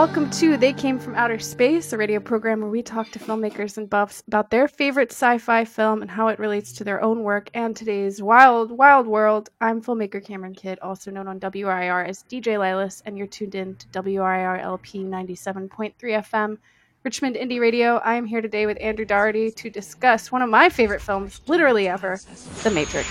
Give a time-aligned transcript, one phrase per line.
[0.00, 3.76] Welcome to They Came from Outer Space, a radio program where we talk to filmmakers
[3.76, 7.22] and buffs about their favorite sci fi film and how it relates to their own
[7.22, 9.50] work and today's wild, wild world.
[9.60, 13.76] I'm filmmaker Cameron Kidd, also known on WRIR as DJ Lilas, and you're tuned in
[13.76, 16.56] to WRIR LP 97.3 FM,
[17.04, 17.96] Richmond Indie Radio.
[17.96, 21.88] I am here today with Andrew Doherty to discuss one of my favorite films, literally
[21.88, 22.18] ever,
[22.62, 23.06] The Matrix.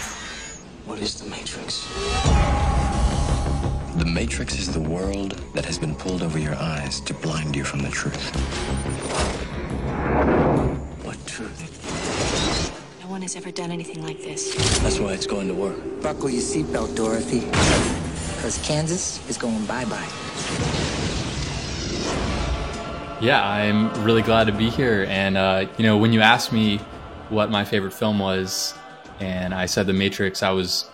[0.88, 2.79] What is the Matrix?
[4.00, 7.66] The Matrix is the world that has been pulled over your eyes to blind you
[7.66, 8.34] from the truth.
[11.04, 11.60] What truth?
[13.02, 14.56] No one has ever done anything like this.
[14.80, 15.76] That's why it's going to work.
[16.02, 17.42] Buckle your seatbelt, Dorothy.
[18.38, 20.08] Because Kansas is going bye bye.
[23.20, 25.08] Yeah, I'm really glad to be here.
[25.10, 26.78] And, uh, you know, when you asked me
[27.28, 28.74] what my favorite film was,
[29.20, 30.90] and I said The Matrix, I was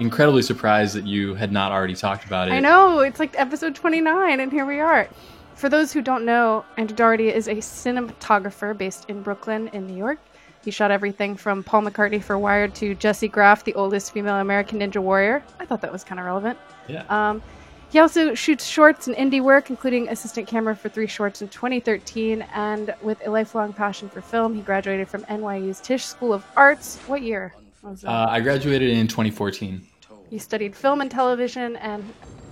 [0.00, 2.52] incredibly surprised that you had not already talked about it.
[2.52, 5.08] I know, it's like episode 29, and here we are.
[5.54, 9.96] For those who don't know, Andrew Doherty is a cinematographer based in Brooklyn, in New
[9.96, 10.18] York.
[10.64, 14.80] He shot everything from Paul McCartney for Wired to Jessie Graff, the oldest female American
[14.80, 15.44] Ninja Warrior.
[15.60, 16.58] I thought that was kind of relevant.
[16.88, 17.04] Yeah.
[17.08, 17.42] Um,
[17.90, 22.42] he also shoots shorts and indie work, including assistant camera for three shorts in 2013.
[22.54, 26.96] And with a lifelong passion for film, he graduated from NYU's Tisch School of Arts.
[27.06, 27.54] What year?
[27.84, 29.86] Uh, I graduated in 2014.
[30.30, 32.02] You studied film and television, and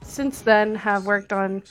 [0.03, 1.63] since then have worked on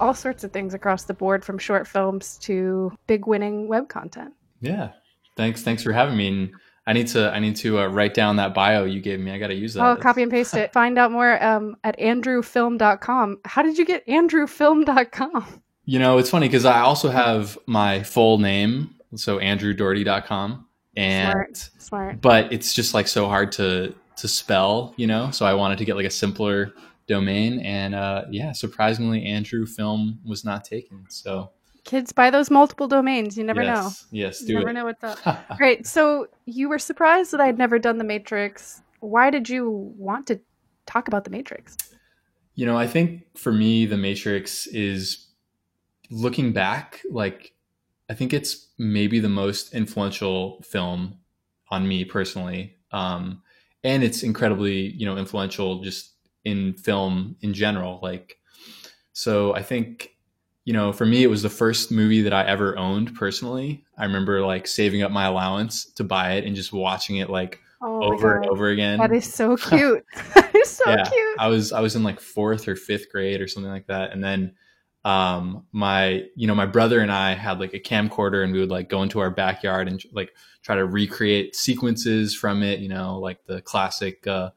[0.00, 4.34] all sorts of things across the board, from short films to big winning web content.
[4.60, 4.90] Yeah.
[5.36, 5.62] Thanks.
[5.62, 6.28] Thanks for having me.
[6.28, 6.50] And
[6.86, 9.32] I need to I need to uh, write down that bio you gave me.
[9.32, 9.84] I got to use that.
[9.84, 10.72] Oh, copy and paste it.
[10.74, 13.40] Find out more um, at andrewfilm.com.
[13.44, 15.62] How did you get andrewfilm.com?
[15.84, 20.65] You know, it's funny because I also have my full name, so andrewdoherty.com,
[20.96, 21.70] and Smart.
[21.78, 22.20] Smart.
[22.20, 25.30] but it's just like so hard to to spell, you know.
[25.30, 26.72] So I wanted to get like a simpler
[27.06, 31.04] domain, and uh, yeah, surprisingly, Andrew Film was not taken.
[31.08, 31.50] So
[31.84, 33.36] Kids buy those multiple domains.
[33.38, 33.84] You never know.
[33.84, 34.72] yes, yes, You do never it.
[34.72, 35.56] know what's up.
[35.56, 35.86] Great.
[35.86, 38.82] So you were surprised that I'd never done The Matrix.
[39.00, 40.40] Why did you want to
[40.86, 41.76] talk about The Matrix?
[42.56, 45.28] You know, I think for me, The Matrix is
[46.10, 47.52] looking back, like,
[48.08, 51.18] I think it's maybe the most influential film
[51.70, 52.76] on me personally.
[52.92, 53.42] Um,
[53.82, 56.12] and it's incredibly, you know, influential just
[56.44, 57.98] in film in general.
[58.02, 58.38] Like,
[59.12, 60.10] so I think,
[60.64, 63.84] you know, for me, it was the first movie that I ever owned personally.
[63.98, 67.60] I remember like saving up my allowance to buy it and just watching it like
[67.82, 68.98] Oh over and over again.
[68.98, 70.04] That is so cute.
[70.34, 71.36] that is so yeah, cute.
[71.38, 74.24] I was I was in like fourth or fifth grade or something like that, and
[74.24, 74.54] then
[75.06, 78.70] um my you know my brother and I had like a camcorder and we would
[78.70, 83.20] like go into our backyard and like try to recreate sequences from it, you know,
[83.20, 84.50] like the classic uh,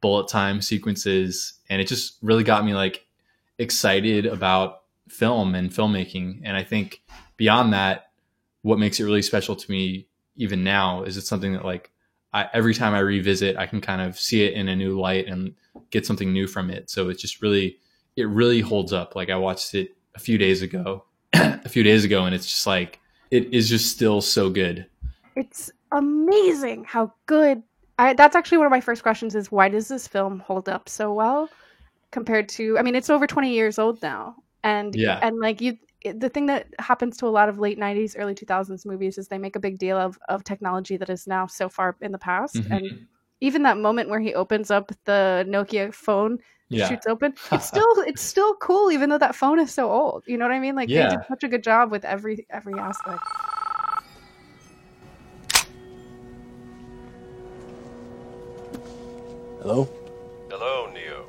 [0.00, 3.04] bullet time sequences, and it just really got me like
[3.58, 7.02] excited about film and filmmaking, and I think
[7.36, 8.10] beyond that,
[8.62, 10.06] what makes it really special to me
[10.36, 11.90] even now is it's something that like
[12.32, 15.26] I, every time I revisit, I can kind of see it in a new light
[15.26, 15.54] and
[15.90, 16.90] get something new from it.
[16.90, 17.78] So it's just really,
[18.16, 19.14] it really holds up.
[19.14, 22.66] Like I watched it a few days ago, a few days ago, and it's just
[22.66, 23.00] like
[23.30, 24.86] it is just still so good.
[25.36, 27.62] It's amazing how good.
[27.98, 30.88] I, that's actually one of my first questions is why does this film hold up
[30.88, 31.48] so well
[32.10, 35.18] compared to I mean it's over 20 years old now and Yeah.
[35.22, 38.84] and like you the thing that happens to a lot of late 90s early 2000s
[38.84, 41.96] movies is they make a big deal of of technology that is now so far
[42.02, 42.70] in the past Mhm.
[42.76, 43.06] and
[43.40, 46.38] even that moment where he opens up the Nokia phone
[46.68, 50.24] Yeah, shoots open it's still it's still cool even though that phone is so old
[50.26, 52.74] you know what I mean like they did such a good job with every every
[52.74, 53.22] aspect
[59.66, 59.88] Hello?
[60.48, 61.26] Hello, Neo.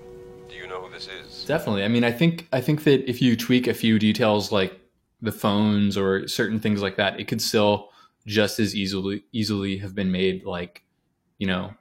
[0.47, 1.43] Do you know who this is?
[1.45, 1.83] definitely.
[1.83, 4.79] I mean, I think I think that if you tweak a few details like
[5.23, 7.89] the phones or certain things like that, it could still
[8.27, 10.83] just as easily easily have been made like
[11.39, 11.73] you know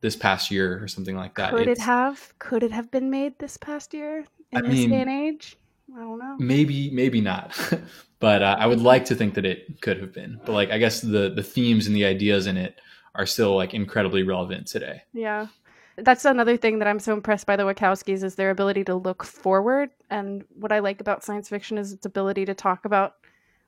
[0.00, 1.50] this past year or something like that.
[1.50, 2.32] Could it have?
[2.38, 5.56] Could it have been made this past year in I this mean- day and age?
[5.96, 6.36] I don't know.
[6.38, 7.58] maybe maybe not
[8.20, 10.78] but uh, i would like to think that it could have been but like i
[10.78, 12.80] guess the the themes and the ideas in it
[13.16, 15.48] are still like incredibly relevant today Yeah,
[15.96, 19.24] that's another thing that I'm so impressed by the Wachowskis is their ability to look
[19.24, 19.90] forward.
[20.08, 23.14] And what I like about science fiction is its ability to talk about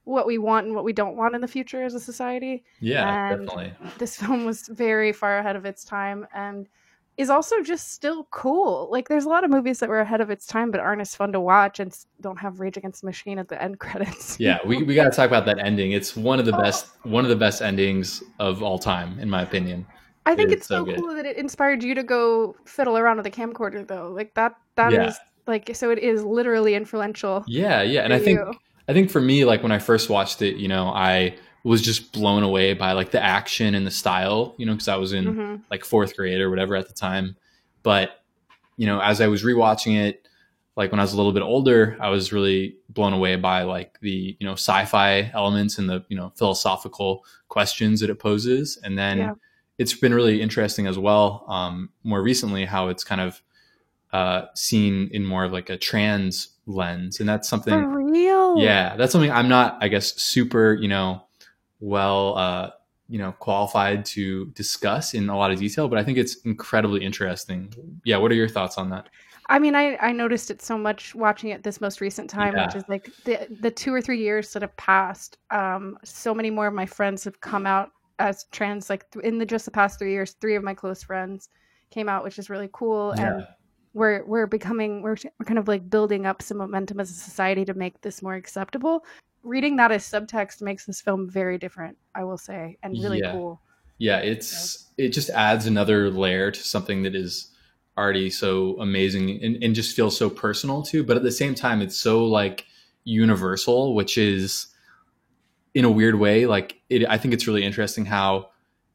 [0.04, 2.64] what we want and what we don't want in the future as a society.
[2.80, 6.68] yeah And- definitely This film was very far ahead of its time and
[7.18, 8.88] is also just still cool.
[8.90, 11.14] Like there's a lot of movies that were ahead of its time but aren't as
[11.14, 14.38] fun to watch and don't have Rage Against the Machine at the end credits.
[14.40, 16.60] yeah we, we got to talk about that ending it's one of the oh.
[16.60, 19.86] best one of the best endings of all time in my opinion
[20.24, 23.16] I think It's it's so so cool that it inspired you to go fiddle around
[23.16, 24.08] with a camcorder though.
[24.08, 25.12] Like that that is Yeah.
[25.44, 27.42] Like, so it is literally influential.
[27.48, 28.54] Yeah, yeah, and I think you.
[28.88, 32.12] I think for me, like when I first watched it, you know, I was just
[32.12, 35.24] blown away by like the action and the style, you know, because I was in
[35.34, 35.60] Mhm.
[35.70, 37.36] like fourth grade or whatever at the time.
[37.82, 38.22] But
[38.76, 40.26] you know, as I was rewatching it,
[40.76, 44.00] like when I was a little bit older, I was really blown away by like
[44.00, 48.98] the you know sci-fi elements and the you know philosophical questions that it poses, and
[48.98, 49.34] then Yeah.
[49.78, 51.44] it's been really interesting as well.
[51.48, 53.40] Um, more recently, how it's kind of
[54.12, 57.74] uh, seen in more of like a trans lens, and that's something.
[58.12, 58.58] Real?
[58.58, 61.24] Yeah, that's something I'm not, I guess, super, you know,
[61.80, 62.70] well, uh,
[63.08, 67.04] you know, qualified to discuss in a lot of detail, but I think it's incredibly
[67.04, 67.74] interesting.
[68.04, 69.08] Yeah, what are your thoughts on that?
[69.48, 72.74] I mean, I, I noticed it so much watching it this most recent time, which
[72.74, 75.36] is like the the two or three years that have passed.
[75.50, 78.88] Um, so many more of my friends have come out as trans.
[78.88, 81.48] Like th- in the just the past three years, three of my close friends
[81.90, 83.10] came out, which is really cool.
[83.10, 83.44] And
[83.94, 87.64] we're we're becoming we're, we're kind of like building up some momentum as a society
[87.64, 89.04] to make this more acceptable.
[89.42, 93.32] Reading that as subtext makes this film very different, I will say, and really Yeah.
[93.32, 93.60] cool.
[93.98, 97.48] yeah, it's it just adds another layer to something that is
[97.98, 101.04] already so amazing and, and just feels so personal too.
[101.04, 102.64] But at the same time, it's so like
[103.04, 104.68] universal, which is
[105.74, 108.50] in a weird way, like it, I think it's really interesting how,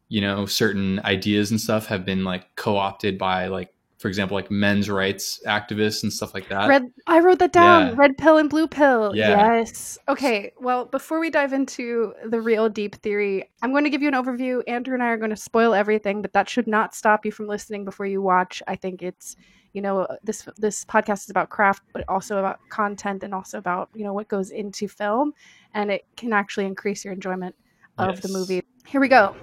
[0.09, 4.51] you know, certain ideas and stuff have been like co-opted by like, for example, like
[4.51, 6.67] men's rights activists and stuff like that.
[6.69, 7.87] Red, I wrote that down.
[7.87, 7.93] Yeah.
[7.95, 9.15] Red pill and blue pill.
[9.15, 9.55] Yeah.
[9.55, 9.97] Yes.
[10.07, 10.51] Okay.
[10.59, 14.13] Well, before we dive into the real deep theory, I'm going to give you an
[14.13, 14.61] overview.
[14.67, 17.47] Andrew and I are going to spoil everything, but that should not stop you from
[17.47, 18.61] listening before you watch.
[18.67, 19.35] I think it's,
[19.73, 23.89] you know, this this podcast is about craft, but also about content and also about
[23.95, 25.33] you know what goes into film,
[25.73, 27.55] and it can actually increase your enjoyment
[27.97, 28.61] of the movie.
[28.85, 29.35] Here we go.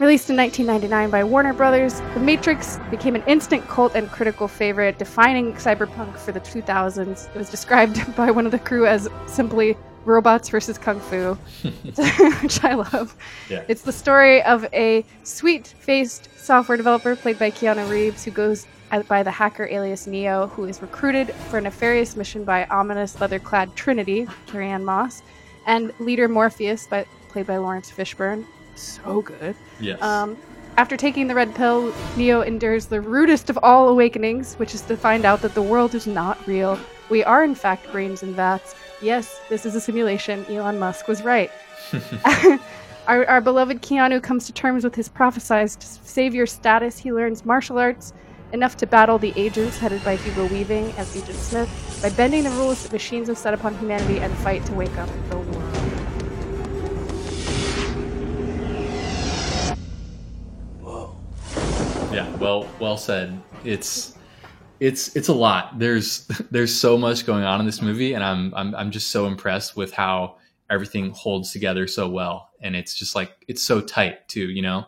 [0.00, 4.98] Released in 1999 by Warner Brothers, The Matrix became an instant cult and critical favorite,
[4.98, 7.28] defining cyberpunk for the 2000s.
[7.28, 9.76] It was described by one of the crew as simply
[10.06, 11.34] robots versus kung fu,
[12.42, 13.14] which I love.
[13.50, 13.62] Yeah.
[13.68, 18.66] It's the story of a sweet faced software developer played by Keanu Reeves who goes
[19.06, 23.38] by the hacker alias Neo, who is recruited for a nefarious mission by ominous leather
[23.38, 25.20] clad Trinity, Carrie-Anne Moss,
[25.66, 28.46] and leader Morpheus, by, played by Laurence Fishburne.
[28.80, 29.54] So good.
[29.78, 30.00] Yes.
[30.02, 30.36] Um,
[30.76, 34.96] after taking the red pill, Neo endures the rudest of all awakenings, which is to
[34.96, 36.78] find out that the world is not real.
[37.10, 38.74] We are, in fact, brains and vats.
[39.02, 40.46] Yes, this is a simulation.
[40.46, 41.50] Elon Musk was right.
[43.06, 46.98] our, our beloved Keanu comes to terms with his prophesized savior status.
[46.98, 48.12] He learns martial arts
[48.52, 52.50] enough to battle the agents headed by Hugo Weaving as Agent Smith by bending the
[52.50, 55.79] rules that machines have set upon humanity and fight to wake up the world.
[62.12, 63.40] Yeah, well, well said.
[63.64, 64.16] It's
[64.80, 65.78] it's it's a lot.
[65.78, 69.26] There's there's so much going on in this movie, and I'm I'm I'm just so
[69.26, 70.36] impressed with how
[70.68, 74.50] everything holds together so well, and it's just like it's so tight too.
[74.50, 74.86] You know?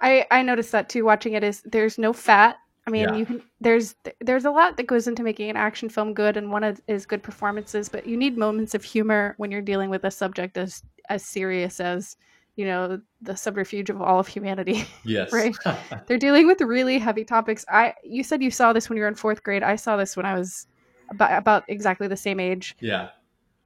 [0.00, 2.56] I I noticed that too watching it is there's no fat.
[2.86, 3.14] I mean, Yeah.
[3.16, 6.50] you can there's there's a lot that goes into making an action film good, and
[6.50, 7.88] one of, is good performances.
[7.88, 11.80] But you need moments of humor when you're dealing with a subject as as serious
[11.80, 12.16] as
[12.56, 14.86] you know the subterfuge of all of humanity.
[15.04, 15.32] Yes.
[15.32, 15.56] Right.
[16.06, 17.64] They're dealing with really heavy topics.
[17.68, 19.62] I you said you saw this when you were in fourth grade.
[19.62, 20.66] I saw this when I was
[21.10, 23.10] about about exactly the same age, yeah.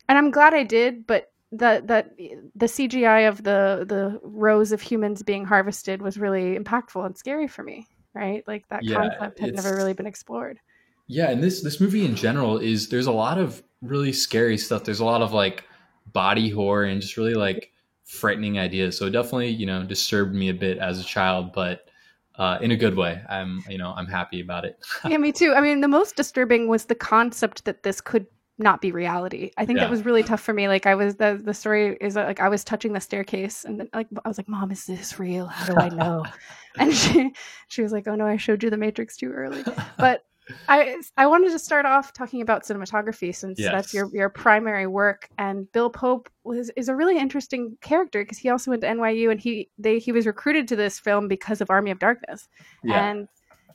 [0.09, 1.07] and I'm glad I did.
[1.07, 2.17] But the that
[2.55, 7.49] the CGI of the the rows of humans being harvested was really impactful and scary
[7.49, 7.87] for me.
[8.15, 10.59] Right, like that Yeah, concept had never really been explored.
[11.07, 14.85] Yeah, and this this movie in general is there's a lot of really scary stuff.
[14.85, 15.65] There's a lot of like
[16.13, 17.73] body horror and just really like
[18.09, 18.97] frightening ideas.
[18.97, 21.89] So it definitely, you know, disturbed me a bit as a child, but
[22.37, 23.21] uh, in a good way.
[23.29, 24.79] I'm, you know, I'm happy about it.
[25.05, 25.53] yeah, me too.
[25.55, 28.27] I mean, the most disturbing was the concept that this could
[28.61, 29.51] not be reality.
[29.59, 29.85] I think Yeah.
[29.85, 30.69] that was really tough for me.
[30.69, 33.79] Like I was the the story is that, like I was touching the staircase and
[33.79, 35.47] then, like I was like, "Mom, is this real?
[35.47, 36.25] How do I know?"
[36.79, 37.33] and she
[37.69, 39.63] she was like, "Oh no, I showed you the Matrix too early."
[39.99, 40.25] But
[40.69, 45.29] I I wanted to start off talking about cinematography since that's your your primary work.
[45.39, 49.31] And Bill Pope was is a really interesting character because he also went to NYU
[49.31, 52.49] and he they he was recruited to this film because of Army of Darkness.
[52.85, 53.29] And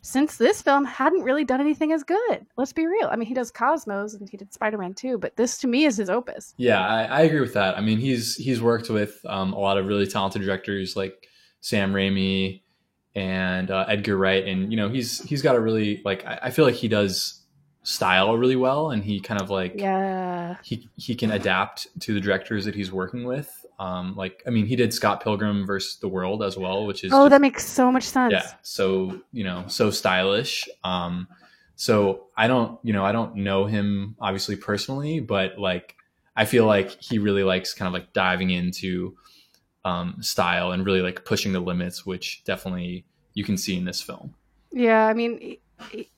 [0.05, 3.07] since this film hadn't really done anything as good, let's be real.
[3.09, 5.85] I mean, he does Cosmos and he did Spider Man too, but this to me
[5.85, 6.53] is his opus.
[6.57, 7.77] Yeah, I, I agree with that.
[7.77, 11.25] I mean, he's he's worked with um, a lot of really talented directors like
[11.61, 12.62] Sam Raimi
[13.15, 16.49] and uh, Edgar Wright, and you know, he's he's got a really like I, I
[16.51, 17.39] feel like he does
[17.83, 20.55] style really well, and he kind of like Yeah.
[20.63, 23.65] he he can adapt to the directors that he's working with.
[23.79, 27.11] Um, like I mean, he did Scott Pilgrim versus the World as well, which is
[27.11, 28.31] Oh, just- that makes so much sense.
[28.31, 30.67] yeah, so you know, so stylish.
[30.83, 31.27] Um,
[31.75, 35.95] So I don't, you know, I don't know him obviously personally, but like
[36.35, 39.17] I feel like he really likes kind of like diving into
[39.85, 44.01] um, style and really like pushing the limits, which definitely you can see in this
[44.01, 44.33] film.
[44.71, 45.57] Yeah, I mean,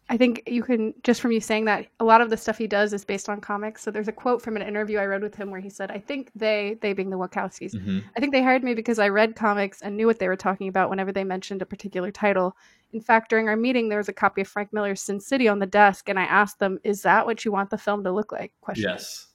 [0.09, 2.67] I think you can just from you saying that a lot of the stuff he
[2.67, 3.81] does is based on comics.
[3.81, 5.97] So there's a quote from an interview I read with him where he said, "I
[5.99, 8.03] think they, they being the Wachowskis, Mhm.
[8.15, 10.67] I think they hired me because I read comics and knew what they were talking
[10.67, 12.55] about whenever they mentioned a particular title.
[12.93, 15.59] In fact, during our meeting, there was a copy of Frank Miller's Sin City on
[15.59, 18.31] the desk, and I asked them, "Is that what you want the film to look
[18.31, 18.89] like?" Question.
[18.89, 19.27] Yes.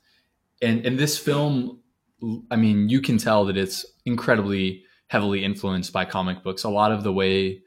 [0.63, 1.81] And and this film,
[2.51, 6.65] I mean, you can tell that it's incredibly heavily influenced by comic books.
[6.65, 7.63] A lot of the way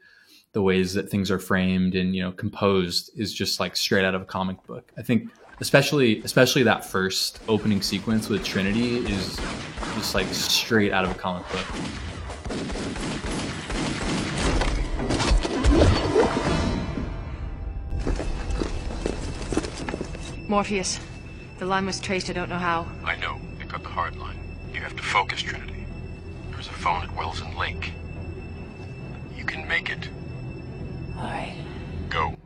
[0.54, 4.14] the ways that things are framed and you know composed is just like straight out
[4.14, 4.92] of a comic book.
[4.96, 5.30] I think
[5.60, 9.36] especially especially that first opening sequence with Trinity is
[9.96, 11.66] just like straight out of a comic book.
[20.48, 21.00] Morpheus.
[21.58, 22.86] The line was traced, I don't know how.
[23.04, 23.40] I know.
[23.58, 24.43] They cut the hard line.
[24.84, 25.86] You have to focus, Trinity.
[26.50, 27.94] There's a phone at Wells and Lake.
[29.34, 30.10] You can make it.
[31.16, 31.56] All right.
[32.10, 32.36] Go.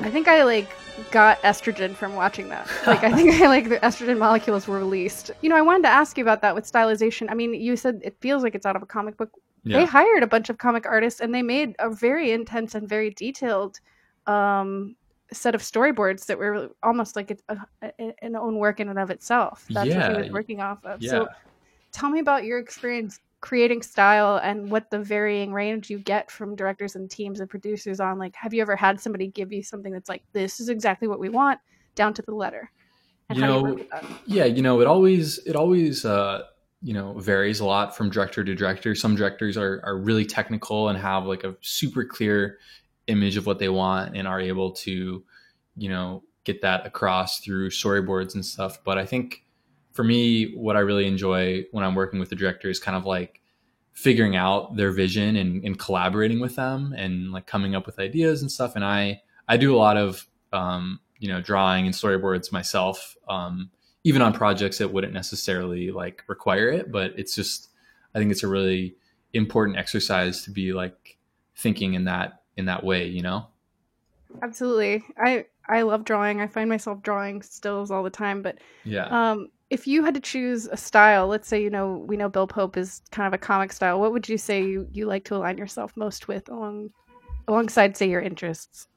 [0.00, 0.70] I think I like
[1.10, 2.70] got estrogen from watching that.
[2.86, 5.32] Like I think I like the estrogen molecules were released.
[5.40, 7.26] You know, I wanted to ask you about that with stylization.
[7.28, 9.32] I mean, you said it feels like it's out of a comic book.
[9.64, 9.80] Yeah.
[9.80, 13.10] They hired a bunch of comic artists and they made a very intense and very
[13.10, 13.80] detailed
[14.28, 14.94] um
[15.32, 19.10] set of storyboards that were almost like a, a, an own work in and of
[19.10, 19.66] itself.
[19.70, 20.12] That's what Yeah.
[20.12, 21.02] he was working off of.
[21.02, 21.10] Yeah.
[21.10, 21.28] So
[21.92, 26.56] tell me about your experience creating style and what the varying range you get from
[26.56, 29.92] directors and teams and producers on like have you ever had somebody give you something
[29.92, 31.60] that's like this is exactly what we want
[31.94, 32.70] down to the letter
[33.28, 34.04] and You you know, that?
[34.26, 36.42] Yeah, you know, it always it always uh,
[36.82, 38.94] you know varies a lot from director to director.
[38.94, 42.58] Some directors are are really technical and have like a super clear
[43.06, 45.24] image of what they want and are able to,
[45.76, 48.78] you know, get that across through storyboards and stuff.
[48.84, 49.44] But I think
[49.92, 53.04] for me, what I really enjoy when I'm working with the director is kind of
[53.04, 53.40] like
[53.92, 58.42] figuring out their vision and, and collaborating with them and like coming up with ideas
[58.42, 58.76] and stuff.
[58.76, 63.70] And I I do a lot of um, you know drawing and storyboards myself, um,
[64.04, 66.92] even on projects that wouldn't necessarily like require it.
[66.92, 67.70] But it's just
[68.14, 68.96] I think it's a really
[69.32, 71.18] important exercise to be like
[71.56, 73.46] thinking in that in that way, you know.
[74.42, 79.06] absolutely i i love drawing i find myself drawing stills all the time but Yeah.
[79.08, 82.46] um if you had to choose a style let's say you know we know bill
[82.46, 85.34] pope is kind of a comic style what would you say you, you like to
[85.36, 86.90] align yourself most with along
[87.48, 88.88] alongside say your interests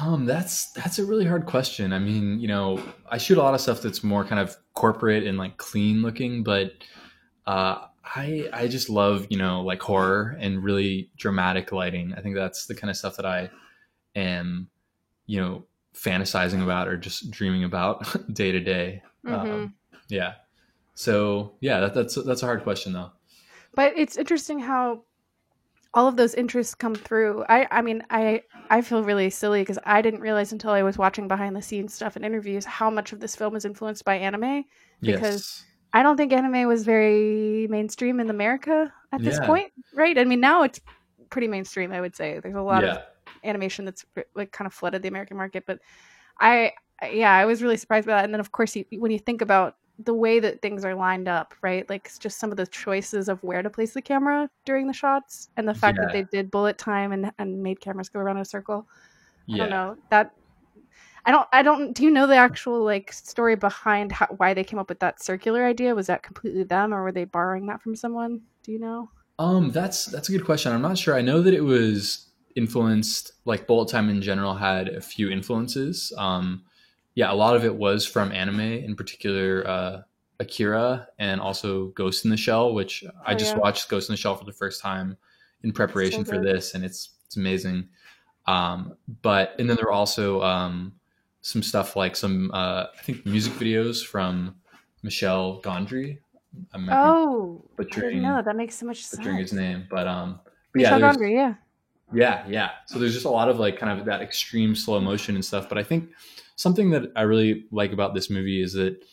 [0.00, 1.92] Um, that's that's a really hard question.
[1.92, 5.24] I mean, you know, I shoot a lot of stuff that's more kind of corporate
[5.24, 6.72] and like clean looking, but
[7.46, 12.14] uh, I I just love you know like horror and really dramatic lighting.
[12.16, 13.50] I think that's the kind of stuff that I
[14.14, 14.68] am,
[15.26, 19.02] you know, fantasizing about or just dreaming about day to day.
[19.24, 19.34] Mhm.
[19.34, 19.74] Um,
[20.08, 20.34] Yeah.
[20.94, 23.10] So yeah, that, that's that's a hard question though.
[23.74, 25.02] but it's interesting how
[25.92, 29.78] all of those interests come through i i mean i i feel really silly because
[29.84, 33.12] i didn't realize until i was watching behind the scenes stuff and interviews how much
[33.12, 34.64] of this film is influenced by anime
[35.00, 35.64] Because yes.
[35.94, 39.46] I don't think anime was very mainstream in america at this Yeah.
[39.46, 40.18] point right?
[40.18, 40.80] I mean now it's
[41.30, 42.38] pretty mainstream i would say.
[42.40, 42.96] There's a lot yeah.
[42.96, 43.02] of
[43.44, 45.78] animation that's like kind of flooded the american market but
[46.40, 46.72] i
[47.10, 48.24] yeah i was really surprised by that.
[48.24, 51.28] And then of course you, when you think about the way that things are lined
[51.28, 51.88] up right?
[51.88, 54.92] Like it's just some of the choices of where to place the camera during the
[54.92, 58.36] shots and the fact that they did bullet time and, and made cameras go around
[58.36, 58.88] in a circle.
[59.52, 59.96] I don't know.
[60.10, 60.32] That
[61.26, 64.64] i don't i don't do you know the actual like story behind how, why they
[64.64, 67.82] came up with that circular idea was that completely them or were they borrowing that
[67.82, 70.72] from someone do you know Um, that's that's a good question.
[70.72, 71.14] I'm not sure.
[71.16, 76.12] I know that it was influenced, like bullet time in general had a few influences.
[76.16, 76.64] Um,
[77.14, 80.02] yeah, a lot of it was from anime, in particular uh,
[80.40, 83.60] Akira, and also Ghost in the Shell, which I Oh, just yeah.
[83.60, 85.16] watched Ghost in the Shell for the first time
[85.64, 87.88] in preparation for this, and it's it's amazing.
[88.46, 90.92] Um, but and then there were also um,
[91.44, 94.56] some stuff like some uh, I think music videos from
[95.02, 96.18] Michel Gondry.
[96.72, 100.08] I might be oh butchering know that makes so much butchering sense his name, but
[100.08, 100.40] um,
[100.72, 101.54] but yeah, Gondry, yeah
[102.12, 102.70] yeah, yeah.
[102.86, 105.68] So there's just a lot of like kind of that extreme slow motion and stuff.
[105.68, 106.10] But I think
[106.56, 109.04] something that I really like about this movie is that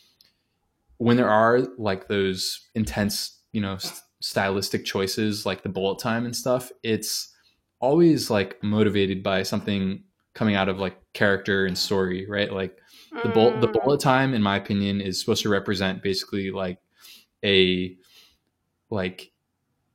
[0.98, 6.26] when there are like those intense, you know, st- stylistic choices like the bullet time
[6.26, 7.34] and stuff, it's
[7.80, 12.52] always like motivated by something coming out of like character and story, right?
[12.52, 12.78] Like
[13.24, 13.74] the bullet the Mm.
[13.74, 16.80] bullet time in my opinion is supposed to represent basically like
[17.44, 17.96] a
[18.90, 19.32] like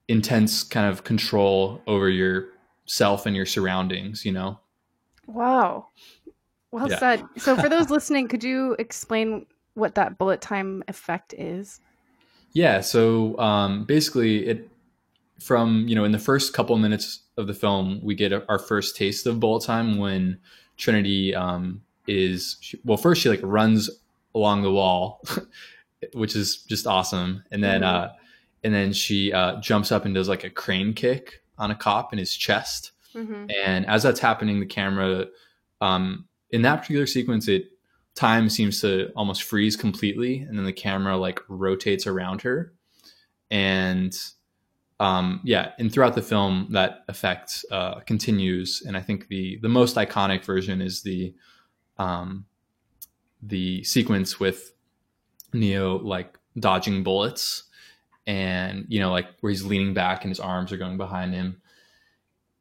[0.09, 4.25] intense kind of control over yourself and your surroundings.
[4.25, 4.61] You know.
[5.27, 5.89] Wow.
[6.73, 6.99] Well Yeah.
[6.99, 7.29] said.
[7.39, 11.81] So, for those listening, could you explain what that bullet time effect is?
[12.53, 14.69] Yeah, so um, basically, it
[15.41, 18.97] from you know in the first couple minutes of the film, we get our first
[18.97, 20.39] taste of bullet time when
[20.77, 23.91] Trinity um, is she, well, first she like runs
[24.35, 25.23] along the wall,
[26.15, 27.87] which is just awesome, and then Mhm.
[27.87, 28.09] uh,
[28.65, 32.13] and then she uh, jumps up and does like a crane kick on a cop
[32.13, 33.47] in his chest, Mm-hmm.
[33.65, 35.27] and as that's happening, the camera
[35.81, 37.71] um, in that particular sequence, it
[38.15, 42.73] time seems to almost freeze completely, and then the camera like rotates around her,
[43.51, 44.19] and
[44.99, 48.83] um, yeah, and throughout the film, that effect uh, continues.
[48.87, 51.35] And I think the the most iconic version is the
[51.99, 52.47] um,
[53.43, 54.73] the sequence with
[55.53, 57.65] Neo like dodging bullets,
[58.27, 61.61] and you know like where he's leaning back and his arms are going behind him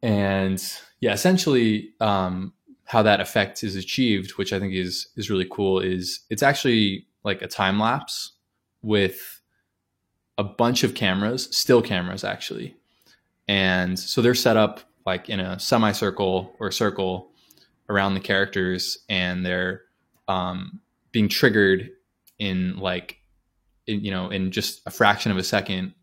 [0.02, 2.52] and yeah essentially um,
[2.84, 7.06] how that effect is achieved which i think is is really cool is it's actually
[7.24, 8.32] like a time lapse
[8.82, 9.35] with
[10.38, 12.76] a bunch of cameras still cameras actually.
[13.48, 17.30] And so they're set up like in a semicircle or circle
[17.88, 19.82] around the characters and they're
[20.28, 20.80] um,
[21.12, 21.90] being triggered
[22.38, 23.18] in like
[23.86, 25.94] in, you know in just a fraction of a second.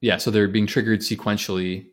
[0.00, 1.86] Yeah so they're being triggered sequentially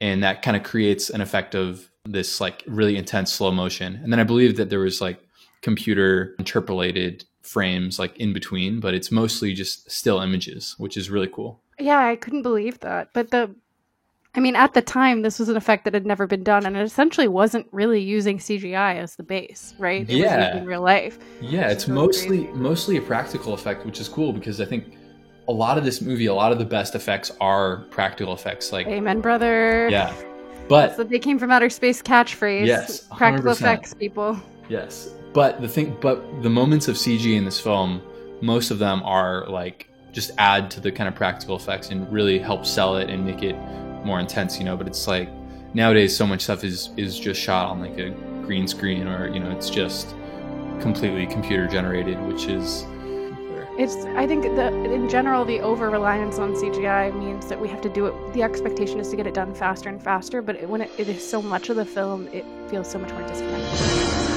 [0.00, 3.98] and that kind of creates an effect of this like really intense slow motion.
[4.02, 5.18] And then i believe that there was like
[5.60, 11.28] computer interpolated frames like in between but it's mostly just still images which is really
[11.28, 13.08] cool Yeah, I couldn't believe that.
[13.14, 13.54] But the,
[14.34, 16.76] I mean, at the time, this was an effect that had never been done, and
[16.76, 20.02] it essentially wasn't really using CGI as the base, right?
[20.08, 20.36] It Yeah.
[20.38, 21.18] was using real life.
[21.40, 22.58] yeah it's mostly crazy.
[22.58, 24.84] mostly a practical effect which is cool because i think
[25.46, 28.86] a lot of this movie a lot of the best effects are practical effects like
[28.88, 29.88] Amen, brother.
[29.88, 30.12] yeah
[30.68, 32.66] but So they came from outer space catchphrase.
[32.66, 33.56] Yes, Practical 100%.
[33.56, 34.36] effects, people.
[34.68, 38.02] Yes, but the thing, but the moments of CG in this film,
[38.40, 42.40] most of them are like just add to the kind of practical effects and really
[42.40, 43.54] help sell it and make it
[44.04, 44.76] more intense, you know.
[44.76, 45.28] But it's like
[45.74, 48.10] nowadays, so much stuff is is just shot on like a
[48.44, 50.16] green screen or you know, it's just
[50.80, 52.82] completely computer generated, which is
[53.78, 53.94] It's.
[54.16, 57.88] I think that in general, the over reliance on CGI means that we have to
[57.88, 58.32] do it.
[58.32, 60.42] The expectation is to get it done faster and faster.
[60.42, 63.12] But it, when it, it is so much of the film, it feels so much
[63.12, 64.27] more disconnected.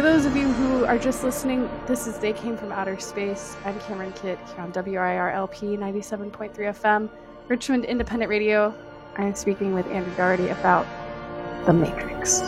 [0.00, 3.54] For those of you who are just listening, this is They Came From Outer Space.
[3.66, 7.10] I'm Cameron Kidd here on WRIR LP 97.3 FM,
[7.48, 8.74] Richmond Independent Radio.
[9.16, 10.86] I am speaking with Andrew Doherty about
[11.66, 12.38] The Matrix.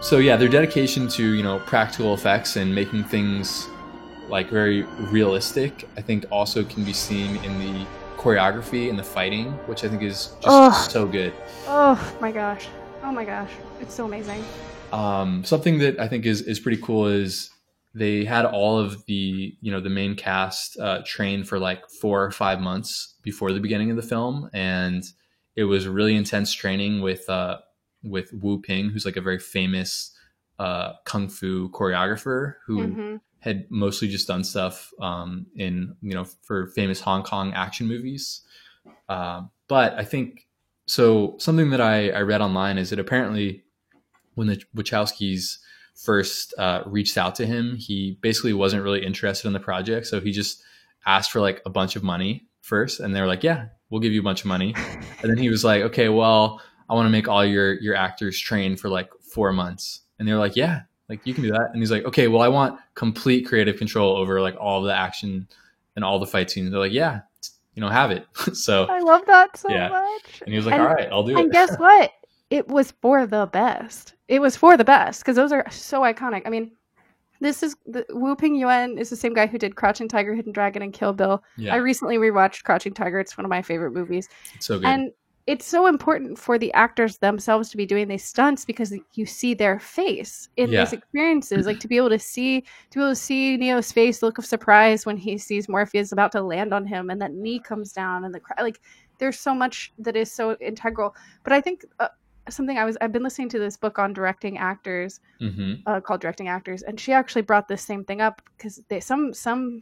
[0.00, 3.68] so yeah, their dedication to you know practical effects and making things
[4.30, 9.52] like very realistic, I think also can be seen in the choreography and the fighting,
[9.66, 11.32] which I think is just so good.
[11.66, 12.68] Oh my gosh.
[13.02, 13.50] Oh my gosh.
[13.80, 14.44] It's so amazing.
[14.92, 17.50] Um, something that I think is is pretty cool is
[17.94, 22.24] they had all of the you know the main cast uh, trained for like four
[22.24, 25.04] or five months before the beginning of the film, and
[25.56, 27.58] it was really intense training with uh,
[28.02, 30.12] with Wu Ping, who's like a very famous
[30.58, 36.24] uh, kung fu choreographer who hmm had mostly just done stuff um, in you know
[36.42, 38.42] for famous Hong Kong action movies.
[39.08, 40.46] Um, but I think
[40.86, 41.36] so.
[41.38, 43.64] Something that I, I read online is that apparently
[44.34, 45.58] when the Wachowskis
[45.94, 50.20] first uh, reached out to him, he basically wasn't really interested in the project, so
[50.20, 50.62] he just
[51.06, 54.12] asked for like a bunch of money first, and they were like, "Yeah, we'll give
[54.12, 54.74] you a bunch of money."
[55.22, 58.38] and then he was like, "Okay, well, I want to make all your your actors
[58.38, 61.70] train for like four months," and they were like, "Yeah." Like you can do that,
[61.72, 65.46] and he's like, okay, well, I want complete creative control over like all the action
[65.96, 66.70] and all the fight scenes.
[66.70, 67.20] They're like, yeah,
[67.74, 68.26] you know, have it.
[68.54, 69.88] so, I love that so Yeah.
[69.88, 70.40] much.
[70.42, 71.52] and he was like, And- all right, I'll do And it.
[71.52, 72.12] guess what?
[72.50, 74.14] It was for the best.
[74.28, 76.42] It was for the best because those are so iconic.
[76.46, 76.70] I mean,
[77.40, 80.52] this is the Wu Ping Yuan is the same guy who did Crouching Tiger, Hidden
[80.52, 81.42] Dragon, and Kill Bill.
[81.56, 83.18] yeah, I recently rewatched Crouching Tiger.
[83.18, 84.28] It's one of my favorite movies.
[84.54, 84.86] it's so good.
[84.86, 85.10] And
[85.46, 89.54] it's so important for the actors themselves to be doing these stunts because you see
[89.54, 90.84] their face in Yeah.
[90.84, 91.66] these experiences.
[91.66, 94.46] Like to be able to see to be able to see Neo's face look of
[94.46, 98.24] surprise when he sees Morpheus about to land on him and that knee comes down
[98.24, 98.80] and the cry like
[99.18, 101.14] there's so much that is so integral.
[101.44, 102.08] But I think uh,
[102.48, 106.20] something I was I've been listening to this book on directing actors hmm uh, called
[106.20, 109.80] Directing Actors, and she actually brought this same thing up because they some some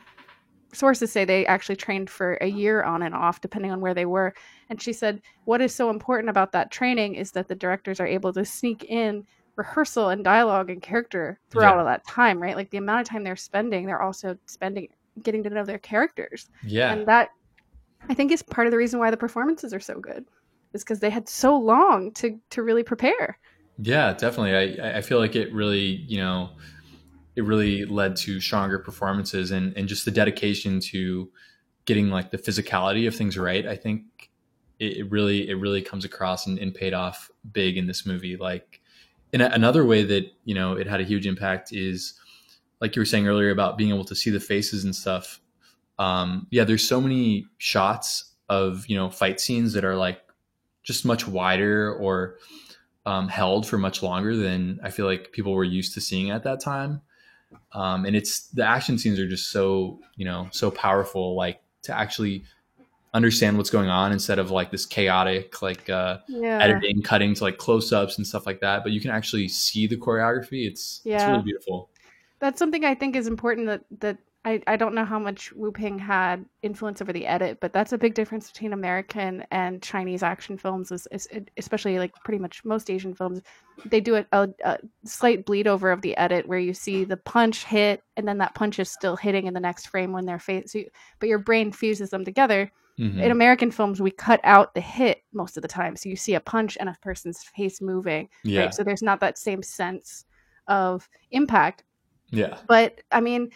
[0.72, 4.07] sources say they actually trained for a year on and off, depending on where they
[4.07, 4.35] were.
[4.68, 8.07] And she said, what is so important about that training is that the directors are
[8.07, 9.26] able to sneak in
[9.57, 11.78] rehearsal and dialogue and character throughout Yeah.
[11.81, 12.54] all that time, right?
[12.54, 14.88] Like the amount of time they're spending, they're also spending
[15.22, 16.48] getting to know their characters.
[16.64, 16.92] Yeah.
[16.92, 17.31] And that
[18.09, 20.24] I think is part of the reason why the performances are so good.
[20.74, 23.38] Is because they had so long to to really prepare.
[23.78, 24.78] Yeah, definitely.
[24.78, 26.50] I I feel like it really, you know,
[27.38, 31.31] it really led to stronger performances and and just the dedication to
[31.85, 33.64] getting like the physicality of things right.
[33.64, 34.03] I think
[34.81, 38.37] it, it really it really comes across and, and paid off big in this movie.
[38.37, 38.81] Like,
[39.33, 42.14] in a, another way that you know it had a huge impact is
[42.81, 45.40] like you were saying earlier about being able to see the faces and stuff.
[46.01, 50.20] Um, yeah, there's so many shots of you know fight scenes that are like
[50.83, 52.38] just much wider or
[53.07, 56.42] um, held for much longer than I feel like people were used to seeing at
[56.42, 57.01] that time.
[57.72, 61.96] Um, and it's the action scenes are just so you know so powerful, like to
[61.96, 62.44] actually
[63.14, 66.58] understand what's going on instead of like this chaotic like uh, Yeah.
[66.62, 68.82] editing, cutting to like close ups and stuff like that.
[68.82, 70.66] But you can actually see the choreography.
[70.66, 71.90] It's it's really beautiful.
[72.40, 75.70] That's something I think is important that that I, I don't know how much Wu
[75.72, 80.22] Ping had influence over the edit, but that's a big difference between American and Chinese
[80.22, 83.42] action films, is, is especially like pretty much most Asian films.
[83.84, 87.16] They do a, a, a slight bleed over of the edit where you see the
[87.18, 90.38] punch hit, and then that punch is still hitting in the next frame when they're
[90.38, 90.72] face.
[90.72, 90.88] So you,
[91.20, 92.72] but your brain fuses them together.
[92.98, 93.22] Mhm.
[93.22, 96.34] In American films, we cut out the hit most of the time, so you see
[96.34, 98.28] a punch and a person's face moving.
[98.44, 98.74] Yeah, Right?
[98.74, 100.24] So there's not that same sense
[100.66, 101.84] of impact.
[102.30, 102.56] yeah.
[102.66, 103.50] But I mean,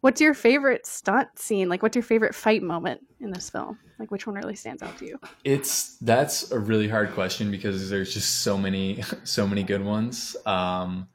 [0.00, 1.68] what's your favorite stunt scene?
[1.68, 3.78] Like, what's your favorite fight moment in this film?
[3.98, 5.20] Like, which one really stands out to you?
[5.44, 10.36] It's that's a really hard question because there's just so many so many good ones.
[10.46, 11.08] Um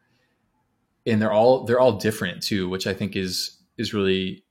[1.06, 4.44] and they're all they're all different too, which I think is is really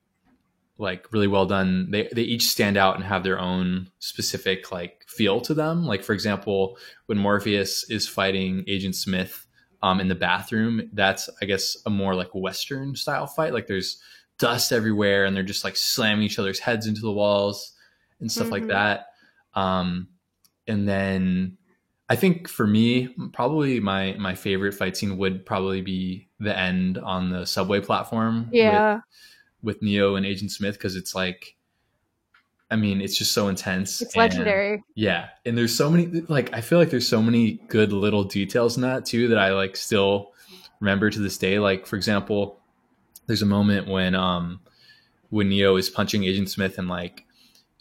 [0.77, 1.89] like really well done.
[1.91, 5.85] They they each stand out and have their own specific like feel to them.
[5.85, 9.45] Like for example, when Morpheus is fighting Agent Smith
[9.83, 13.53] um in the bathroom, that's I guess a more like western style fight.
[13.53, 14.01] Like there's
[14.39, 17.73] dust everywhere and they're just like slamming each other's heads into the walls
[18.19, 18.67] and stuff like Mhm.
[18.69, 19.07] that.
[19.53, 20.07] Um,
[20.67, 21.57] and then
[22.09, 26.97] I think for me, probably my my favorite fight scene would probably be the end
[26.97, 28.45] on the subway platform.
[28.45, 28.99] with- Yeah,
[29.61, 31.55] with, Neo and Agent Smith because it's like,
[32.69, 34.01] I mean, it's just so intense.
[34.01, 34.83] it's and- legendary.
[34.95, 38.75] yeah, and there's so many like I feel like there's so many good little details
[38.77, 40.33] in that too that I like still
[40.79, 41.59] remember to this day.
[41.59, 42.59] Like for example,
[43.27, 44.59] there's a moment when um
[45.29, 47.25] when Neo is punching Agent Smith and like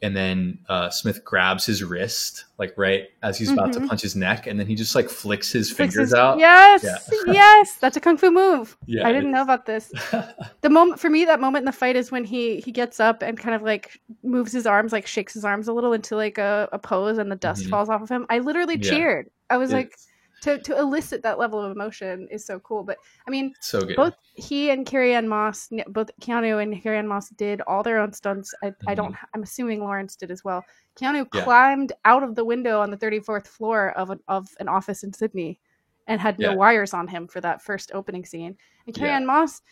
[0.05, 3.87] and then uh, Smith grabs his wrist like right as he's about to Mhm.
[3.89, 6.41] punch his neck, and then he just like flicks his Flicks fingers his- out.
[6.41, 6.99] Yes, Yeah.
[7.33, 8.77] yes, that's a kung fu move.
[8.87, 9.93] Yeah, I didn't know about this.
[10.63, 13.23] The moment for me, that moment in the fight is when he he gets up
[13.23, 16.37] and kind of like moves his arms, like shakes his arms a little into like
[16.39, 17.71] a, a pose, and the dust Mhm.
[17.71, 18.27] falls off of him.
[18.29, 18.91] I literally Yeah.
[18.91, 19.31] cheered.
[19.51, 20.09] I was like, It's
[20.43, 22.85] to to elicit that level of emotion is so cool.
[22.85, 23.97] But I mean, so good.
[23.97, 28.55] both he and Carrie-Anne Moss, both Keanu and Carrie-Anne Moss did all their own stunts.
[28.63, 29.15] I, I don't.
[29.35, 30.65] I'm assuming Laurence did as well.
[30.97, 31.37] Keanu Mm-hmm.
[31.39, 31.45] Yeah.
[31.45, 35.13] climbed out of the window on the 34th floor of an of an office in
[35.13, 35.59] Sydney,
[36.07, 36.57] and had no Yeah.
[36.57, 38.57] wires on him for that first opening scene.
[38.87, 39.17] And Carrie Yeah.
[39.17, 39.63] Ann Moss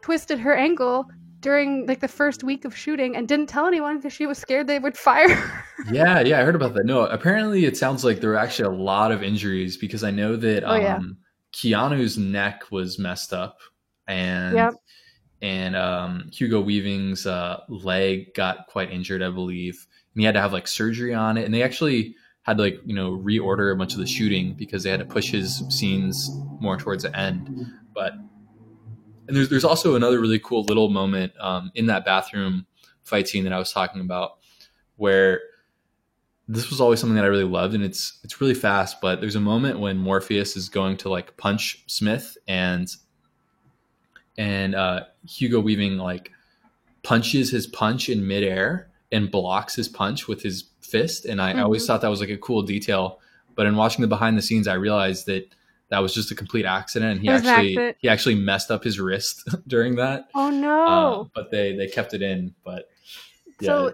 [0.00, 1.06] twisted her ankle
[1.42, 4.66] during like the first week of shooting and didn't tell anyone because she was scared
[4.66, 5.28] they would fire.
[5.92, 6.86] yeah, yeah, I heard about that.
[6.86, 10.36] No, apparently it sounds like there were actually a lot of injuries because I know
[10.36, 10.98] that Oh, um, yeah.
[11.52, 13.58] Keanu's neck was messed up,
[14.06, 14.74] and Yep.
[15.42, 20.40] and um, Hugo Weaving's uh, leg got quite injured, I believe, and he had to
[20.40, 23.76] have like surgery on it, and they actually had to like you know reorder a
[23.76, 27.66] bunch of the shooting because they had to push his scenes more towards the end,
[27.94, 28.14] but.
[29.32, 32.66] And there's there's also another really cool little moment um, in that bathroom
[33.02, 34.32] fight scene that I was talking about,
[34.96, 35.40] where
[36.46, 39.00] this was always something that I really loved, and it's it's really fast.
[39.00, 42.94] But there's a moment when Morpheus is going to like punch Smith, and
[44.36, 46.30] and uh, Hugo Weaving like
[47.02, 51.62] punches his punch in midair and blocks his punch with his fist, and I, I
[51.62, 53.18] always thought that was like a cool detail.
[53.54, 55.54] But in watching the behind the scenes, I realized that
[55.92, 57.12] that was just a complete accident.
[57.12, 60.28] And he It was an actually he actually messed up his wrist during that.
[60.34, 61.30] Oh no!
[61.34, 62.54] but they they kept it in.
[62.64, 62.88] But
[63.60, 63.92] yeah, So-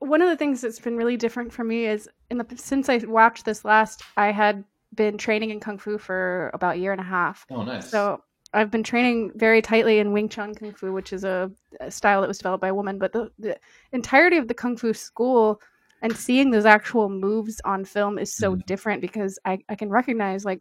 [0.00, 2.96] one of the things that's been really different for me is in the since I
[2.98, 4.64] watched this last, I had
[4.94, 7.46] been training in kung fu for about a year and a half.
[7.50, 7.88] oh nice.
[7.90, 11.90] So I've been training very tightly in Wing Chun Kung Fu, which is a, a
[11.90, 12.98] style that was developed by a woman.
[12.98, 13.56] But the, the
[13.92, 15.60] entirety of the Kung Fu school
[16.02, 18.66] and seeing those actual moves on film is so Mhm.
[18.66, 20.60] different because I, I can recognize like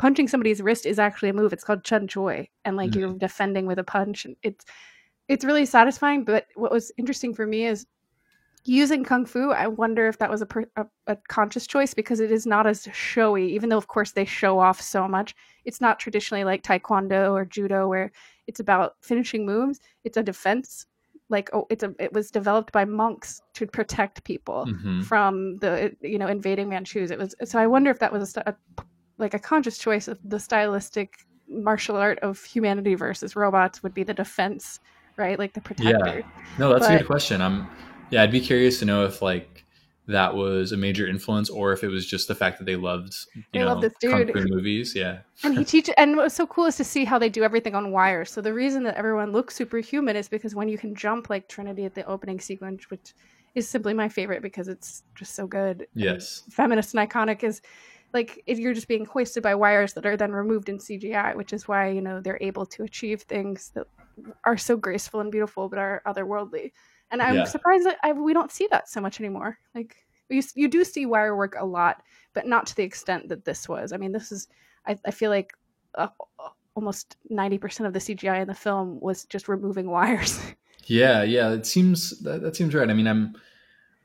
[0.00, 1.52] punching somebody's wrist is actually a move.
[1.52, 2.96] It's called Chun Choi, and like Mhm.
[3.00, 4.24] you're defending with a punch.
[4.24, 4.64] And it's
[5.28, 6.24] it's really satisfying.
[6.24, 7.86] But what was interesting for me is
[8.64, 9.50] using kung fu.
[9.52, 12.66] I wonder if that was a, per, a, a conscious choice because it is not
[12.66, 13.52] as showy.
[13.54, 15.34] Even though, of course, they show off so much,
[15.64, 18.10] it's not traditionally like taekwondo or judo where
[18.46, 19.80] it's about finishing moves.
[20.04, 20.86] It's a defense.
[21.28, 25.04] Like oh, it's a it was developed by monks to protect people Mhm.
[25.04, 27.10] from the you know invading Manchus.
[27.10, 28.54] It was so I wonder if that was a, a
[29.20, 31.14] like a conscious choice of the stylistic
[31.48, 34.80] martial art of humanity versus robots would be the defense,
[35.16, 35.38] right?
[35.38, 36.18] Like the protector.
[36.18, 36.22] Yeah.
[36.58, 37.40] No, that's a good question.
[37.42, 37.68] I'm
[38.10, 39.64] yeah, I'd be curious to know if like
[40.06, 43.14] that was a major influence or if it was just the fact that they loved
[43.36, 44.92] you They know love this kung fu movies.
[44.96, 45.18] Yeah.
[45.44, 47.92] and he teaches and what's so cool is to see how they do everything on
[47.92, 51.46] wires so the reason that everyone looks superhuman is because when you can jump like
[51.48, 53.14] trinity at the opening sequence which
[53.54, 56.42] is simply my favorite because it's just so good Yes.
[56.50, 57.62] feminist and iconic is
[58.12, 61.52] like if you're just being hoisted by wires that are then removed in cgi which
[61.52, 63.86] is why you know they're able to achieve things that
[64.44, 66.72] are so graceful and beautiful but are otherworldly
[67.10, 67.44] and i'm Yeah.
[67.44, 69.96] surprised that I, we don't see that so much anymore like
[70.28, 72.02] you, you do see wire work a lot
[72.34, 74.48] but not to the extent that this was i mean this is
[74.86, 75.52] i, I feel like
[75.96, 76.08] uh,
[76.76, 80.40] almost 90% of the cgi in the film was just removing wires
[80.86, 82.88] Yeah, yeah, it seems that, that seems right.
[82.88, 83.36] I mean, I'm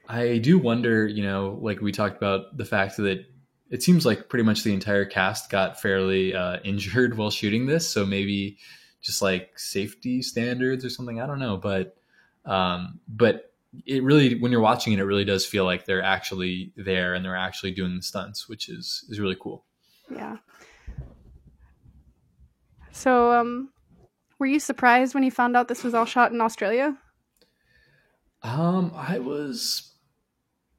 [0.07, 3.25] I do wonder, you know, like we talked about the fact that
[3.69, 7.89] it seems like pretty much the entire cast got fairly uh, injured while shooting this,
[7.89, 8.57] so maybe
[9.01, 11.21] just like safety standards or something.
[11.21, 11.97] I don't know, but
[12.45, 13.51] um, but
[13.85, 17.25] it really when you're watching it, it really does feel like they're actually there and
[17.25, 19.63] they're actually doing the stunts, which is is really cool.
[20.09, 20.37] Yeah.
[22.91, 23.71] So, um,
[24.39, 26.97] were you surprised when you found out this was all shot in Australia?
[28.41, 29.94] Um, I was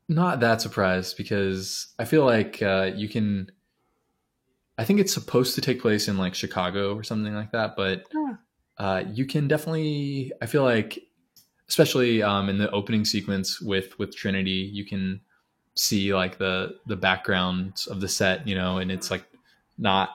[0.09, 3.51] not that surprised because I feel like uh, you can.
[4.79, 8.05] I think it's supposed to take place in like Chicago or something like that, but
[8.15, 8.37] Oh.
[8.79, 10.33] uh, you can definitely.
[10.43, 10.99] I feel like,
[11.69, 15.21] especially um, in the opening sequence with with Trinity, you can
[15.75, 19.25] see like the the background of the set, you know, and it's like
[19.79, 20.11] not.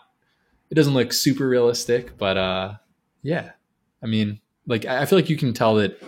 [0.70, 2.76] It doesn't look super realistic, but uh,
[3.24, 3.52] yeah.
[4.02, 6.02] I mean, like I feel like you can tell that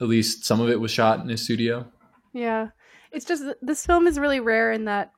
[0.00, 1.86] at least some of it was shot in a studio.
[2.32, 2.68] Yeah.
[3.12, 5.12] It's just this film is really rare in that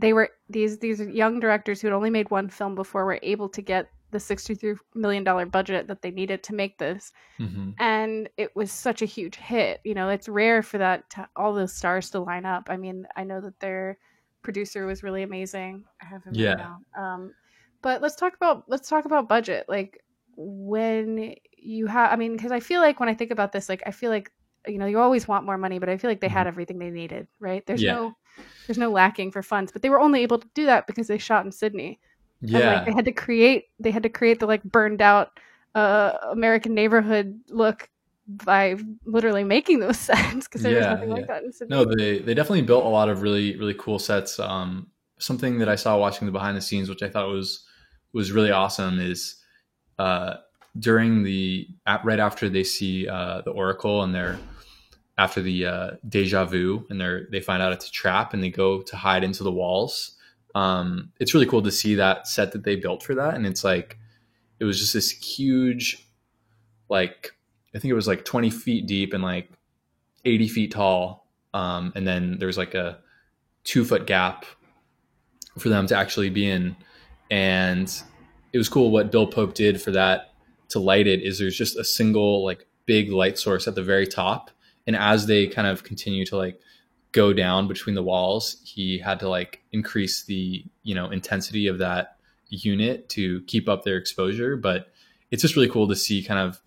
[0.00, 3.48] they were these these young directors who had only made one film before were able
[3.50, 7.12] to get the 63 million dollar budget that they needed to make this.
[7.38, 7.70] Mm-hmm.
[7.78, 11.52] and it was such a huge hit you know it's rare for that to, all
[11.54, 12.68] those stars to line up.
[12.70, 13.98] I mean i know that their
[14.42, 15.84] producer was really amazing.
[16.02, 16.54] I have him Yeah.
[16.54, 17.32] right um
[17.82, 19.66] but let's talk about let's talk about budget.
[19.68, 20.02] Like
[20.36, 23.82] when you have i mean because i feel like when i think about this like
[23.86, 24.30] i feel like
[24.68, 26.90] you know you always want more money but i feel like they had everything they
[26.90, 27.94] needed right there's Yeah.
[27.94, 28.16] no
[28.66, 31.18] there's no lacking for funds but they were only able to do that because they
[31.18, 31.98] shot in sydney
[32.40, 35.38] Yeah, like they had to create they had to create the like burned out
[35.74, 37.88] uh american neighborhood look
[38.28, 38.76] by
[39.06, 41.14] literally making those sets because there was nothing yeah.
[41.14, 41.74] like that in Sydney.
[41.74, 44.38] no, they they definitely built a lot of really really cool sets.
[44.38, 47.64] Um, something that I saw watching the behind the scenes, which I thought was
[48.12, 49.42] was really awesome, is
[49.98, 50.34] uh,
[50.78, 51.68] during the
[52.04, 54.38] right after they see uh, the Oracle and they're
[55.18, 58.50] after the uh, deja vu and they're they find out it's a trap and they
[58.50, 60.12] go to hide into the walls.
[60.54, 63.64] Um, it's really cool to see that set that they built for that, and it's
[63.64, 63.98] like
[64.60, 66.08] it was just this huge,
[66.88, 67.34] like
[67.74, 69.50] I think it was like twenty feet deep and like
[70.24, 72.98] eighty feet tall, um, and then there's like a
[73.64, 74.46] two foot gap
[75.58, 76.76] for them to actually be in,
[77.30, 78.02] and
[78.52, 80.32] it was cool what Bill Pope did for that
[80.70, 84.06] to light it is there's just a single like big light source at the very
[84.06, 84.50] top
[84.88, 86.60] and as they kind of continue to like
[87.12, 91.78] go down between the walls he had to like increase the you know intensity of
[91.78, 94.56] that unit to keep up their exposure.
[94.56, 94.88] But
[95.30, 96.60] it's just really cool to see kind of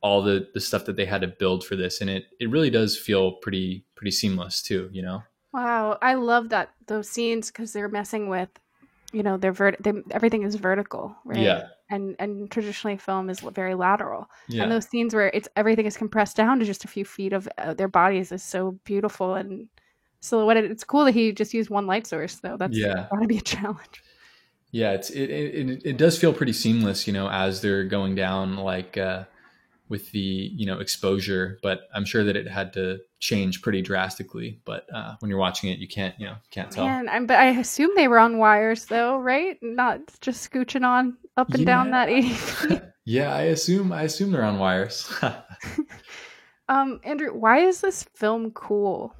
[0.00, 2.70] all the the stuff that they had to build for this and it it really
[2.70, 5.22] does feel pretty pretty seamless too you know?
[5.52, 8.48] Wow i love that those scenes because they're messing with
[9.12, 11.38] you know they're vert they, everything is vertical right?
[11.38, 11.66] Yeah.
[11.90, 14.30] And and traditionally film is very lateral.
[14.48, 14.62] Yeah.
[14.62, 17.48] and those scenes where it's everything is compressed down to just a few feet of
[17.58, 19.68] uh, their bodies is so beautiful and
[20.20, 20.70] silhouetted.
[20.70, 22.56] It's cool that he just used one light source though.
[22.56, 23.06] That's Yeah.
[23.10, 24.02] gotta be a challenge.
[24.72, 28.14] Yeah, it's it, it it- it does feel pretty seamless, you know, as they're going
[28.14, 29.24] down like uh
[29.90, 30.18] with the,
[30.54, 35.16] you know, exposure, but I'm sure that it had to change pretty drastically, but uh
[35.20, 36.86] when you're watching it you can't, you know, can't tell.
[36.86, 39.58] Man, I'm, but I assume they were on wires though, right?
[39.60, 42.82] Not just scooching on up and down that 80 feet.
[43.04, 45.12] yeah, I assume I assume they're on wires.
[46.68, 49.14] Um, Andrew, why is this film cool?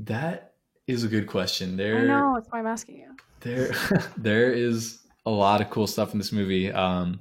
[0.00, 0.54] that
[0.88, 1.76] is a good question.
[1.76, 3.10] There I know, that's why I'm asking you.
[3.40, 3.72] there
[4.16, 7.20] there is a lot of cool stuff in this movie um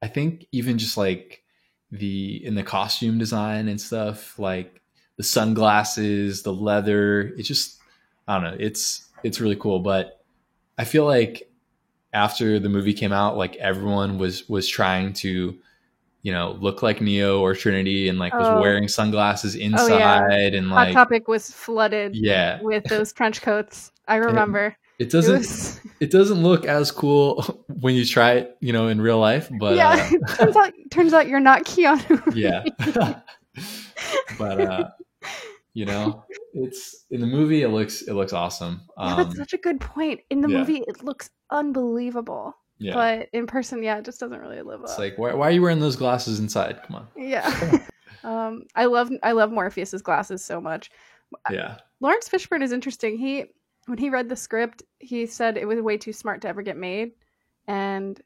[0.00, 1.42] i think even just like
[1.92, 4.80] the in the costume design and stuff, like
[5.16, 7.34] the sunglasses, the leather.
[7.36, 7.80] It just
[8.28, 8.56] I don't know.
[8.58, 10.20] It's it's really cool, but
[10.78, 11.50] I feel like
[12.12, 15.58] after the movie came out, like everyone was was trying to
[16.22, 18.60] you know look like Neo or Trinity and like was Oh.
[18.60, 19.66] wearing sunglasses oh, yeah.
[19.66, 22.60] inside and Hot like Topic was flooded yeah.
[22.62, 23.92] with those trench coats.
[24.06, 24.76] I remember.
[25.00, 28.88] It It doesn't was, it doesn't look as cool when you try it, you know,
[28.88, 30.10] in real life, but yeah.
[30.12, 32.34] uh, turns out turns out you're not Keanu.
[32.34, 32.64] yeah.
[34.38, 34.90] but uh
[35.72, 38.82] you know, it's in the movie it looks it looks awesome.
[38.98, 40.20] Yeah, Um that's such a good point.
[40.28, 40.58] In the yeah.
[40.58, 42.92] movie, it looks unbelievable, yeah.
[42.92, 44.98] but in person, yeah, it just doesn't really live it's up.
[44.98, 46.82] It's like why, why are you wearing those glasses inside?
[46.86, 47.08] Come on.
[47.16, 47.78] yeah.
[48.22, 50.90] um, I love I love Morpheus's glasses so much.
[51.50, 51.78] Yeah.
[52.00, 53.16] Laurence Fishburne is interesting.
[53.16, 53.46] He
[53.86, 56.76] when he read the script, he said it was way too smart to ever get
[56.76, 57.12] made,
[57.66, 58.20] and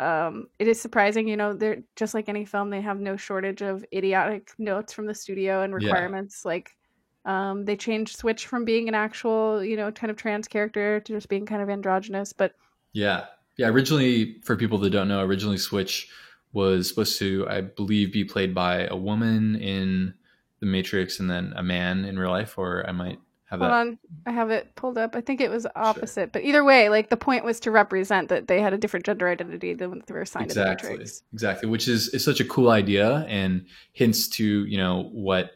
[0.00, 1.28] um, it is surprising.
[1.28, 5.06] You know, they're just like any film; they have no shortage of idiotic notes from
[5.06, 5.90] the studio and Yeah.
[5.90, 6.44] requirements.
[6.44, 6.76] Like,
[7.24, 11.12] um, they changed Switch from being an actual, you know, kind of trans character to
[11.12, 12.32] just being kind of androgynous.
[12.32, 12.52] But
[12.92, 13.26] Yeah.
[13.56, 13.68] Yeah.
[13.68, 16.08] Originally, for people that don't know, originally Switch
[16.52, 20.14] was supposed to, I believe, be played by a woman in
[20.60, 23.18] The Matrix and then a man in real life, or I might
[23.50, 23.76] have hold that.
[23.76, 25.16] on, I have it pulled up.
[25.16, 28.46] I think it was opposite, but either way, like the point was to represent that
[28.46, 31.22] they had a different gender identity than they were assigned to the exactly Matrix.
[31.32, 35.52] exactly which is is such a cool idea and hints to you know what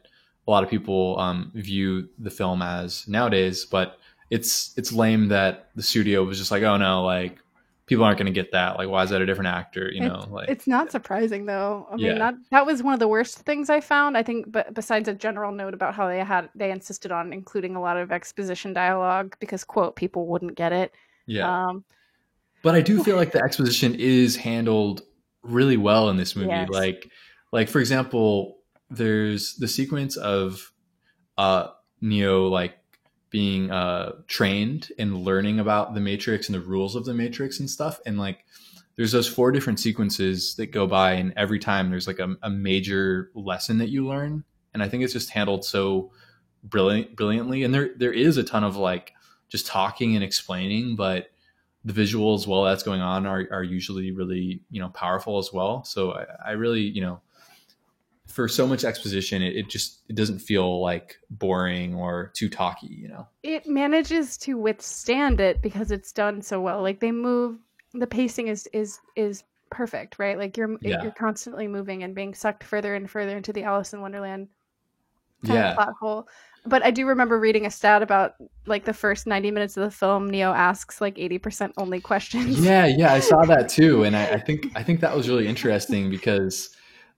[0.47, 3.99] a lot of people um, view the film as nowadays but
[4.31, 7.39] it's it's lame that the studio was just like oh no like
[7.93, 10.25] people aren't going to get that like why is that a different actor you know
[10.31, 11.87] like It's not surprising though.
[11.91, 12.19] I mean, Yeah.
[12.19, 14.17] that that was one of the worst things I found.
[14.17, 17.77] I think, but besides a general note about how they had they insisted on including
[17.77, 20.93] a lot of exposition dialogue because quote people wouldn't get it.
[21.27, 21.85] yeah Um,
[22.63, 25.03] but i do feel like the exposition is handled
[25.43, 26.69] really well in this movie Yes.
[26.71, 27.01] like
[27.53, 28.59] like for example
[28.91, 30.73] there's the sequence of
[31.39, 31.65] uh
[32.01, 32.75] neo like
[33.33, 37.69] being uh trained and learning about the matrix and the rules of the matrix and
[37.69, 37.99] stuff.
[38.07, 38.45] And like
[38.97, 42.51] there's those four different sequences that go by and every time there's like a, a
[42.51, 44.45] major lesson that you learn.
[44.75, 46.13] And i think it's just handled so
[46.63, 47.65] brilliant brilliantly.
[47.65, 49.13] And there there is a ton of like
[49.49, 51.29] just talking and explaining but
[51.85, 55.85] the visuals while that's going on are, are usually really you know powerful as well.
[55.85, 57.21] So I, I really you know
[58.33, 62.87] for so much exposition it, it just it doesn't feel like boring or too talky
[62.89, 66.81] you know it manages to withstand it because it's done so well.
[66.81, 67.59] Like they move,
[67.93, 70.39] the pacing is is is perfect, right?
[70.39, 71.03] Like you're Yeah.
[71.03, 74.49] you're constantly moving and being sucked further and further into the Alice in Wonderland
[75.45, 75.71] kind Yeah.
[75.71, 76.29] of plot hole.
[76.67, 78.35] But I do remember reading a stat about
[78.67, 82.65] like the first 90 minutes of the film, Neo asks like 80% only questions.
[82.65, 85.49] yeah yeah i saw that too and I, I think i think that was really
[85.49, 86.71] interesting because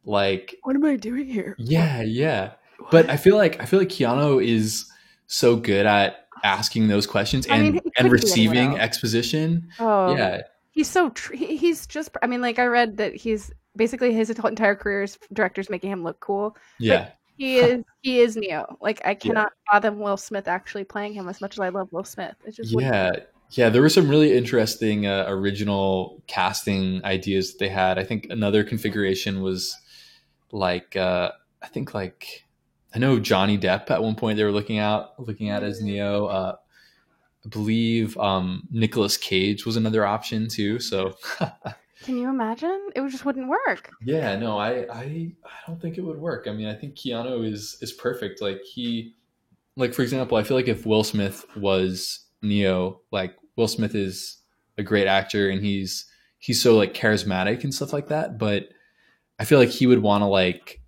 [0.05, 1.55] like What am I doing here?
[1.59, 2.53] yeah yeah.
[2.91, 4.91] But i feel like i feel like keanu is
[5.27, 9.69] so good at asking those questions I and mean, and couldn't be anyone receiving exposition.
[9.81, 10.43] Oh, yeah.
[10.73, 14.75] He's so tr- he's just I mean like I read that he's basically his entire
[14.75, 16.57] career is directors making him look cool.
[16.79, 17.11] yeah.
[17.37, 18.77] He is he is Neo.
[18.81, 22.05] Like I cannot fathom Will Smith actually playing him as much as I love Will
[22.05, 22.35] Smith.
[22.45, 23.11] It's just yeah.
[23.51, 27.99] Yeah there were some really interesting uh, original casting ideas that they had.
[27.99, 29.77] I think another configuration was
[30.55, 31.31] like uh
[31.63, 32.45] i think like
[32.95, 36.27] i know johnny depp at one point they were looking out looking at as neo
[36.27, 36.55] uh
[37.45, 41.15] i believe um Nicolas cage was another option too so
[42.03, 42.91] Can you imagine?
[42.95, 43.91] It just wouldn't work.
[44.05, 47.45] yeah no i i i don't think it would work i mean i think keanu
[47.51, 49.15] is is perfect like he
[49.77, 54.39] like for example i feel like if will smith was neo like will smith is
[54.79, 56.05] a great actor and he's
[56.39, 58.69] he's so like charismatic and stuff like that but
[59.39, 60.81] i feel like he would want to like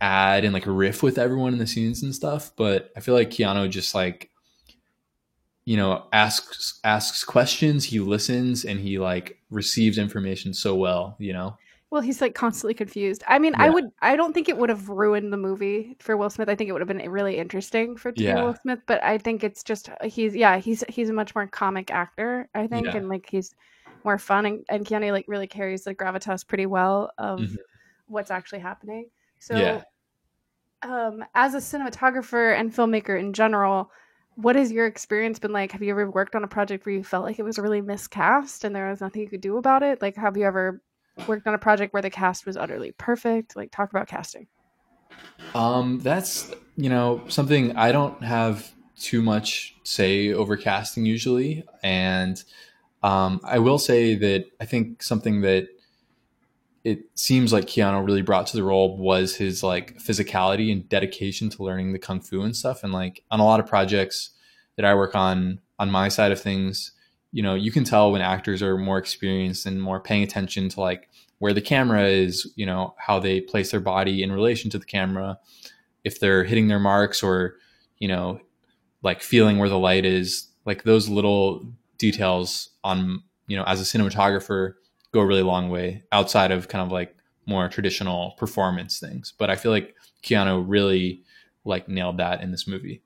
[0.00, 3.30] add and like riff with everyone in the scenes and stuff but i feel like
[3.30, 4.30] keanu just like
[5.64, 11.32] you know asks asks questions he listens and he like receives information so well you
[11.32, 11.56] know
[11.90, 13.22] Well, he's like constantly confused.
[13.28, 16.28] I mean, I would I don't think it would have ruined the movie for Will
[16.28, 16.48] Smith.
[16.48, 18.42] I think it would have been really interesting for Yeah.
[18.42, 21.92] Will Smith, but I think it's just he's yeah, he's he's a much more comic
[21.92, 22.96] actor, I think, Yeah.
[22.96, 23.54] and like he's
[24.04, 27.56] more fun and, and Keanu like really carries the gravitas pretty well of Mhm.
[28.06, 29.10] What's actually happening.
[29.38, 29.82] So Yeah.
[30.82, 33.90] um as a cinematographer and filmmaker in general,
[34.36, 35.72] what has your experience been like?
[35.72, 38.64] Have you ever worked on a project where you felt like it was really miscast
[38.64, 40.02] and there was nothing you could do about it?
[40.02, 40.82] Like have you ever
[41.26, 43.56] worked on a project where the cast was utterly perfect?
[43.56, 44.46] Like talk about casting.
[45.54, 52.42] Um, that's you know something I don't have too much say over casting usually, and
[53.02, 55.68] um, I will say that I think something that
[56.86, 61.50] it seems like Keanu really brought to the role was his like physicality and dedication
[61.50, 62.84] to learning the kung fu and stuff.
[62.84, 64.30] And like on a lot of projects
[64.76, 66.92] that I work on on my side of things,
[67.32, 70.80] you know, you can tell when actors are more experienced and more paying attention to
[70.80, 74.78] like where the camera is, you know, how they place their body in relation to
[74.78, 75.40] the camera,
[76.04, 77.56] if they're hitting their marks or,
[77.98, 78.38] you know,
[79.02, 81.66] like feeling where the light is, like those little
[81.98, 84.74] details on, you know, as a cinematographer
[85.12, 89.32] go a really long way outside of kind of like more traditional performance things.
[89.36, 91.22] But I feel like Keanu really
[91.64, 93.02] like nailed that in this movie.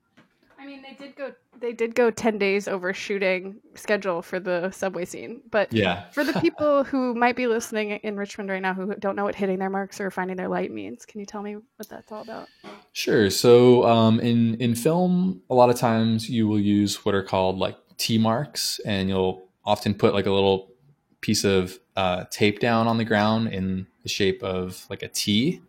[0.58, 4.70] I mean, they did go they did go 10 days over shooting schedule for the
[4.70, 5.42] subway scene.
[5.50, 9.14] But yeah, for the people who might be listening in Richmond right now who don't
[9.14, 11.88] know what hitting their marks or finding their light means, can you tell me what
[11.88, 12.48] that's all about?
[12.92, 13.30] Sure.
[13.30, 17.58] So um, in in film, a lot of times you will use what are called
[17.58, 20.72] like T marks, and you'll often put like a little
[21.20, 25.60] piece of uh, tape down on the ground in the shape of like a T,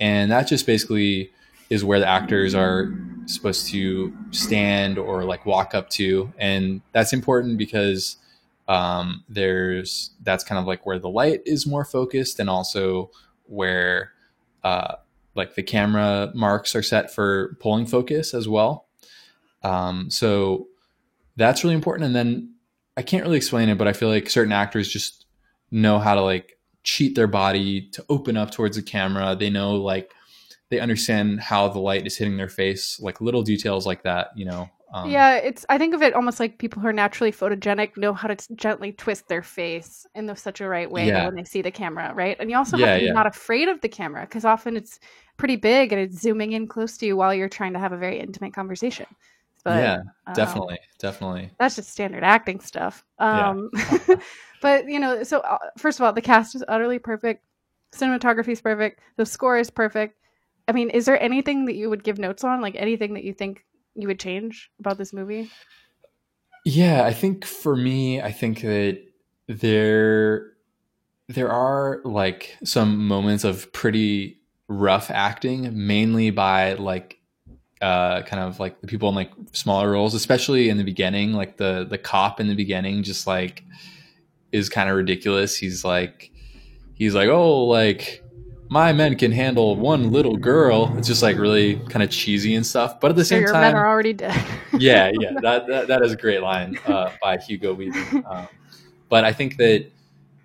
[0.00, 1.30] and that just basically
[1.70, 2.92] is where the actors are
[3.26, 8.16] supposed to stand or like walk up to, and that's important because
[8.68, 13.10] um, there's that's kind of like where the light is more focused, and also
[13.46, 14.12] where
[14.64, 14.94] uh,
[15.34, 18.86] like the camera marks are set for pulling focus as well.
[19.62, 20.68] Um, so
[21.36, 22.06] that's really important.
[22.06, 22.54] And then
[22.98, 25.24] I can't really explain it, but I feel like certain actors just
[25.70, 29.36] know how to like cheat their body to open up towards the camera.
[29.38, 30.10] They know like
[30.68, 34.44] they understand how the light is hitting their face, like little details like that, you
[34.44, 34.68] know.
[34.92, 35.64] Um, yeah, it's.
[35.68, 38.52] I think of it almost like people who are naturally photogenic know how to t-
[38.56, 41.26] gently twist their face in the, such a right way yeah.
[41.26, 42.36] when they see the camera, right?
[42.40, 44.98] And you also have to be not afraid of the camera because often it's
[45.36, 47.98] pretty big and it's zooming in close to you while you're trying to have a
[47.98, 49.06] very intimate conversation.
[49.68, 51.50] But, yeah, um, definitely, um, definitely.
[51.58, 53.04] That's just standard acting stuff.
[53.18, 54.16] Um, yeah.
[54.62, 57.44] but you know, so uh, first of all, the cast is utterly perfect.
[57.94, 59.00] Cinematography is perfect.
[59.16, 60.18] The score is perfect.
[60.68, 62.60] I mean, is there anything that you would give notes on?
[62.60, 63.64] Like anything that you think
[63.94, 65.50] you would change about this movie?
[66.64, 69.02] Yeah, I think for me, I think that
[69.46, 70.52] there
[71.28, 77.17] there are like some moments of pretty rough acting, mainly by like
[77.80, 81.56] uh, kind of like the people in like smaller roles, especially in the beginning, like
[81.56, 83.64] the the cop in the beginning, just like
[84.52, 85.56] is kind of ridiculous.
[85.56, 86.32] He's like
[86.94, 88.22] he's like, oh, like
[88.70, 90.94] my men can handle one little girl.
[90.98, 93.00] It's just like really kind of cheesy and stuff.
[93.00, 94.44] But at the same your time, men are already dead.
[94.78, 98.24] yeah, yeah, that, that, that is a great line uh, by Hugo Weaving.
[98.28, 98.48] Um,
[99.08, 99.86] but I think that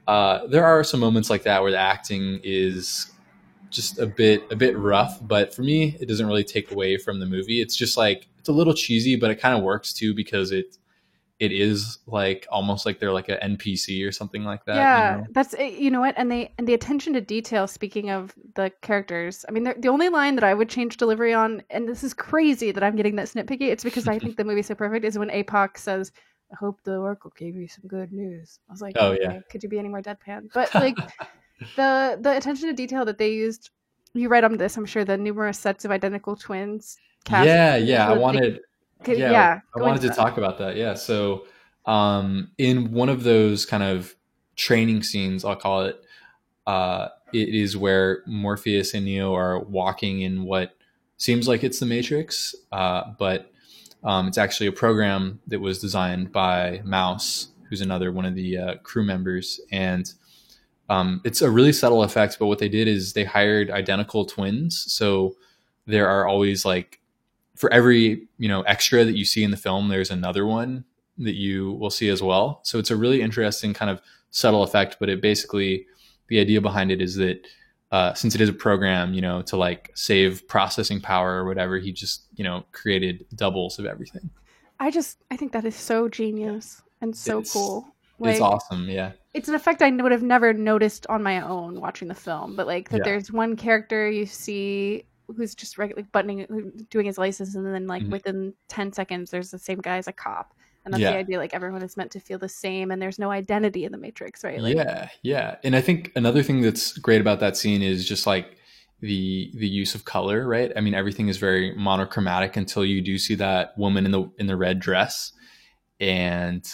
[0.07, 3.11] uh, there are some moments like that where the acting is
[3.73, 5.19] just a bit a bit rough.
[5.21, 7.61] But for me, it doesn't really take away from the movie.
[7.61, 10.77] It's just like it's a little cheesy, but it kind of works too because it
[11.39, 14.75] it is like almost like they're like an NPC or something like that.
[14.75, 15.27] Yeah, you know?
[15.31, 17.67] that's eh, you know what, and they and the attention to detail.
[17.67, 21.63] Speaking of the characters, I mean, the only line that I would change delivery on,
[21.69, 23.63] and this is crazy that I'm getting that nitpicky.
[23.63, 25.03] It's because I think the movie's so perfect.
[25.03, 26.11] Is when Apoc says,
[26.51, 29.39] "I hope the Oracle gave you some good news." I was like, "Oh okay, yeah,
[29.49, 30.95] could you be any more deadpan?" But like
[31.75, 33.69] the the attention to detail that they used.
[34.13, 36.97] You write on this, I'm sure, the numerous sets of identical twins.
[37.29, 38.59] yeah, yeah, I wanted.
[39.07, 40.15] Yeah, yeah I wanted to that.
[40.15, 40.75] talk about that.
[40.77, 40.93] Yeah.
[40.93, 41.45] So,
[41.85, 44.15] um, in one of those kind of
[44.55, 46.03] training scenes, I'll call it,
[46.67, 50.75] uh, it is where Morpheus and Neo are walking in what
[51.17, 53.51] seems like it's the Matrix, uh, but
[54.03, 58.57] um, it's actually a program that was designed by Mouse, who's another one of the
[58.57, 60.13] uh, crew members, and
[60.89, 62.37] um, it's a really subtle effect.
[62.39, 65.35] But what they did is they hired identical twins, so
[65.85, 66.99] there are always like
[67.55, 70.85] for every you know extra that you see in the film, there's another one
[71.17, 72.59] that you will see as well.
[72.63, 75.85] So it's a really interesting kind of subtle effect, but it basically
[76.27, 77.45] the idea behind it is that
[77.91, 81.77] uh, since it is a program, you know, to like save processing power or whatever,
[81.77, 84.29] he just you know created doubles of everything.
[84.79, 87.92] I just I think that is so genius and so it's, cool.
[88.23, 89.11] Like, it's awesome, yeah.
[89.33, 92.67] It's an effect I would have never noticed on my own watching the film, but
[92.67, 93.03] like that yeah.
[93.03, 95.05] there's one character you see
[95.35, 98.11] who's just regularly buttoning, doing his license, and then like mm-hmm.
[98.11, 100.53] within ten seconds, there's the same guy as a cop,
[100.85, 101.11] and that's yeah.
[101.11, 101.37] the idea.
[101.37, 104.43] Like everyone is meant to feel the same, and there's no identity in the Matrix,
[104.43, 104.59] right?
[104.59, 105.55] Like, yeah, yeah.
[105.63, 108.57] And I think another thing that's great about that scene is just like
[108.99, 110.71] the the use of color, right?
[110.75, 114.47] I mean, everything is very monochromatic until you do see that woman in the in
[114.47, 115.33] the red dress,
[115.99, 116.65] and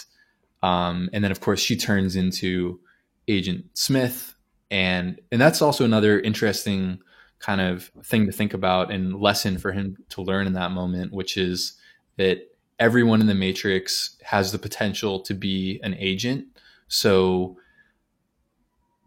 [0.62, 2.80] um, and then of course she turns into
[3.28, 4.34] Agent Smith,
[4.70, 7.00] and and that's also another interesting
[7.38, 11.12] kind of thing to think about and lesson for him to learn in that moment,
[11.12, 11.72] which is
[12.16, 12.48] that
[12.78, 16.44] everyone in the Matrix has the potential to be an agent.
[16.88, 17.56] So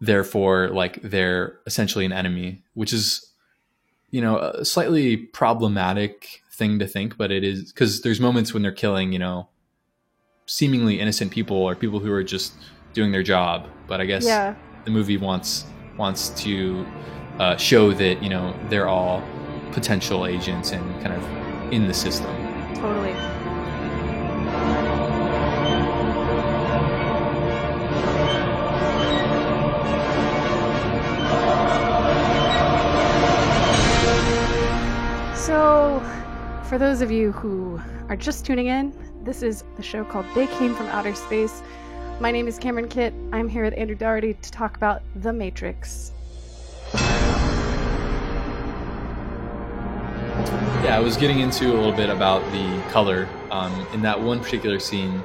[0.00, 3.32] therefore like they're essentially an enemy which is
[4.10, 8.62] you know a slightly problematic thing to think but it is because there's moments when
[8.62, 9.48] they're killing you know
[10.46, 12.52] seemingly innocent people or people who are just
[12.92, 14.54] doing their job but i guess Yeah.
[14.84, 15.64] the movie wants
[15.96, 16.86] wants to
[17.38, 19.22] uh, show that you know they're all
[19.72, 22.30] potential agents and kind of in the system
[22.74, 23.14] Totally.
[35.34, 36.00] So,
[36.68, 37.78] for those of you who
[38.08, 38.92] are just tuning in,
[39.24, 41.62] this is the show called They Came from Outer Space.
[42.20, 43.14] My name is Cameron Kitt.
[43.32, 46.12] I'm here with Andrew Doherty to talk about The Matrix.
[50.84, 53.26] Yeah, I was getting into a little bit about the color.
[53.50, 55.22] Um, in that one particular scene,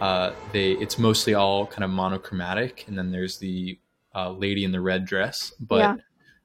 [0.00, 3.78] uh, they it's mostly all kind of monochromatic, and then there's the
[4.16, 5.52] uh, lady in the red dress.
[5.60, 5.96] But Yeah.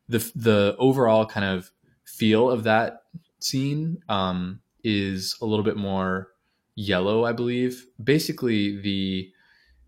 [0.07, 1.71] the the overall kind of
[2.05, 3.01] feel of that
[3.39, 6.27] scene um, is a little bit more
[6.75, 7.85] yellow, I believe.
[8.03, 9.31] Basically, the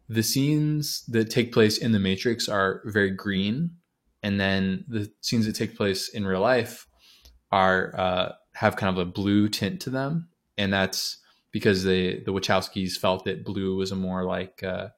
[0.08, 3.72] the scenes that take place in the Matrix are very green,
[4.22, 6.88] and then the scenes that take place in real life
[7.52, 11.18] are uh, have kind of a blue tint to them, and that's
[11.52, 14.90] because the the Wachowskis felt that blue was a more like uh,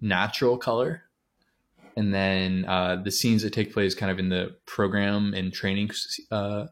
[0.00, 1.02] natural color.
[1.98, 5.90] And then uh, the scenes that take place kind of in the program and training,
[6.30, 6.66] uh,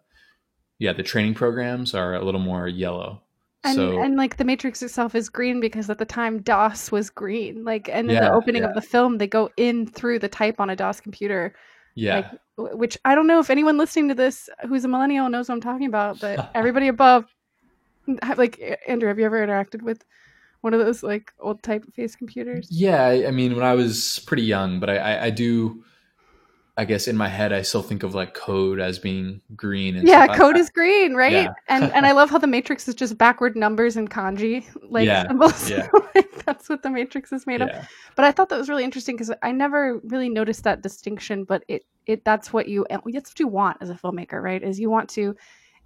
[0.78, 3.23] yeah, the training programs are a little more yellow.
[3.64, 7.08] And, so and like the Matrix itself is green because at the time DOS was
[7.08, 7.64] green.
[7.64, 8.68] Like, and in the opening yeah.
[8.68, 11.54] of the film, they go in through the type on a DOS computer.
[11.94, 15.48] yeah, Like, which I don't know if anyone listening to this who's a millennial knows
[15.48, 17.24] what I'm talking about, but everybody above,
[18.36, 20.04] like Andrew, have you ever interacted with
[20.60, 22.68] one of those like old typeface computers?
[22.70, 25.84] Yeah, I I mean, when I was pretty young, but I, I, I do,
[26.76, 29.94] I guess in my head, I still think of like code as being green.
[29.96, 30.34] And Yeah, stuff.
[30.34, 31.32] I- code is green, right?
[31.32, 31.52] Yeah.
[31.68, 35.28] and and I love how the Matrix is just backward numbers and kanji like Yeah,
[35.28, 35.70] symbols.
[35.70, 35.88] yeah.
[36.14, 37.70] like, that's what the Matrix is made of.
[38.16, 41.44] But I thought that was really interesting because I never really noticed that distinction.
[41.44, 44.62] But it it that's what you that's what you want as a filmmaker, right?
[44.62, 45.36] Is you want to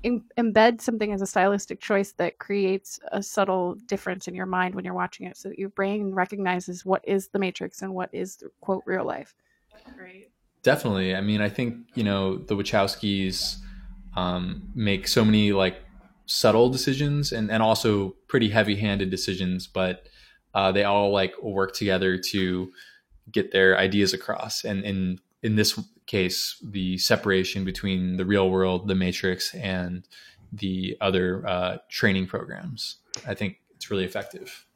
[0.04, 4.74] em- embed something as a stylistic choice that creates a subtle difference in your mind
[4.74, 8.08] when you're watching it, so that your brain recognizes what is the Matrix and what
[8.14, 9.34] is quote real life.
[10.00, 10.30] Right.
[10.68, 11.14] Definitely.
[11.14, 13.56] I mean, I think you know the Wachowskis
[14.14, 15.76] um, make so many like
[16.26, 20.08] subtle decisions and and also pretty heavy-handed decisions, but
[20.52, 22.70] uh, they all like work together to
[23.32, 24.64] get their ideas across.
[24.64, 30.06] And in in this case, the separation between the real world, the Matrix, and
[30.52, 32.96] the other uh, training programs,
[33.26, 34.66] I think it's really effective.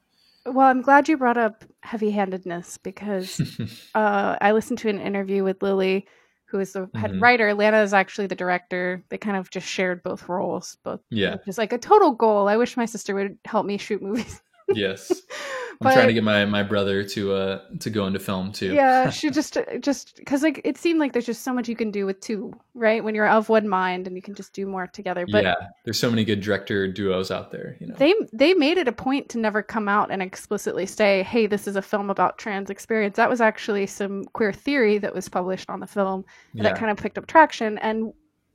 [0.45, 3.40] Well, I'm glad you brought up heavy-handedness because
[3.95, 6.07] uh, I listened to an interview with Lilly,
[6.47, 7.20] who is the head Mhm.
[7.20, 7.55] writer.
[7.55, 9.05] Lana is actually the director.
[9.09, 11.32] They kind of just shared both roles, both Yeah.
[11.36, 12.49] which like a total goal.
[12.49, 14.43] I wish my sister would help me shoot movies.
[14.68, 15.22] yes,
[15.83, 18.72] I'm But- trying to get my my brother to uh to go into film too.
[18.72, 21.91] yeah, she just just because like it seemed like there's just so much you can
[21.91, 23.03] do with two, right?
[23.03, 25.26] When you're of one mind and you can just do more together.
[25.30, 25.55] But yeah,
[25.85, 27.76] there's so many good director duos out there.
[27.80, 31.22] You know, they they made it a point to never come out and explicitly say,
[31.24, 35.14] "Hey, this is a film about trans experience." That was actually some queer theory that
[35.14, 36.24] was published on the film
[36.55, 37.78] yeah, that kind of picked up traction.
[37.78, 38.12] And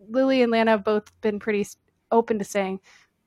[0.10, 1.68] Lilly and Lana have both been pretty
[2.12, 2.80] open to saying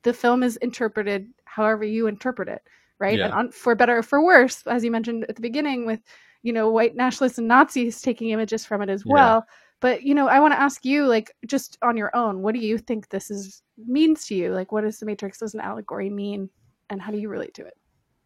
[0.03, 2.63] the film is interpreted however you interpret it,
[3.01, 3.17] right?
[3.17, 3.25] Yeah.
[3.25, 5.99] And on, for better or for worse, as you mentioned at the beginning, with
[6.43, 9.11] you know white nationalists and Nazis taking images from it as Yeah.
[9.13, 9.45] well.
[9.81, 12.61] But you know, I want to ask you, like, just on your own, what do
[12.61, 14.53] you think this is means to you?
[14.53, 16.49] Like, what does the Matrix as an allegory mean,
[16.91, 17.73] and how do you relate to it?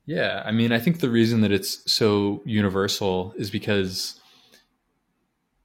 [0.05, 0.43] yeah.
[0.45, 4.19] I mean, I think the reason that it's so universal is because,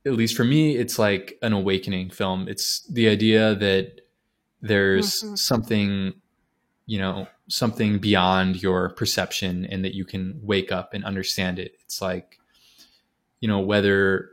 [0.06, 2.48] at least for me, it's like an awakening film.
[2.48, 4.00] It's the idea that
[4.62, 5.38] there's Mhm.
[5.38, 6.14] something,
[6.90, 11.76] you know, something beyond your perception, and that you can wake up and understand it.
[11.82, 12.40] It's like,
[13.38, 14.30] you know, whether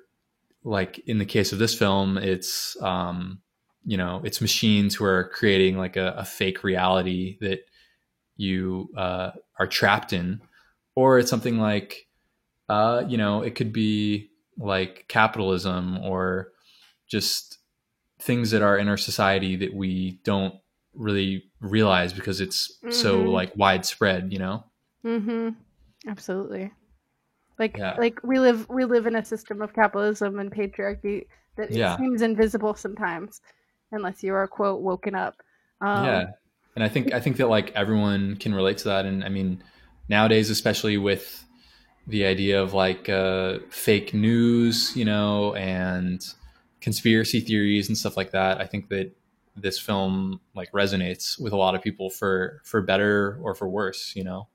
[0.63, 3.41] like in the case of this film, it's um,
[3.85, 7.59] you know, it's machines who are creating like a, a fake reality that
[8.37, 9.29] you uh,
[9.59, 10.41] are trapped in,
[10.95, 12.07] or it's something like,
[12.69, 16.53] uh, you know, it could be like capitalism or
[17.05, 17.59] just
[18.17, 20.55] things that are in our society that we don't
[20.97, 23.31] really realize because it's so Mhm.
[23.33, 24.63] like widespread, you know?
[25.05, 25.49] Mm-hmm.
[26.07, 26.71] Absolutely.
[27.59, 27.95] Like Yeah.
[27.97, 31.97] like we live we live in a system of capitalism and patriarchy that Yeah.
[31.97, 33.41] seems invisible sometimes,
[33.91, 35.35] unless you are quote woken up.
[35.81, 36.25] Um, yeah
[36.75, 39.63] and i think i think that like everyone can relate to that and i mean
[40.09, 41.45] nowadays especially with
[42.07, 46.25] the idea of like uh, fake news, you know, and
[46.79, 48.61] conspiracy theories and stuff like that.
[48.61, 49.11] I think that
[49.57, 54.13] this film like resonates with a lot of people for for better or for worse,
[54.15, 54.47] you know.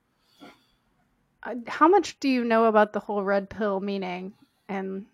[1.42, 4.32] Uh, how much do you know about the whole red pill meaning
[4.68, 5.06] and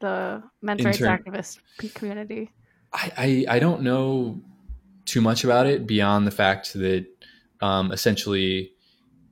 [0.00, 1.58] the men's rights term- activist
[1.94, 2.50] community?
[2.92, 4.40] I, I I don't know
[5.04, 7.06] too much about it beyond the fact that
[7.60, 8.72] um, essentially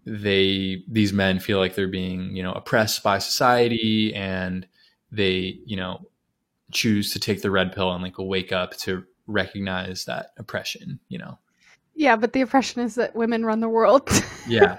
[0.05, 4.67] they these men feel like they're being you know oppressed by society and
[5.11, 6.01] they you know
[6.73, 11.19] choose to take the red pill and like wake up to recognize that oppression you
[11.19, 11.39] know
[11.95, 14.09] Yeah, but the oppression is that women run the world.
[14.49, 14.79] yeah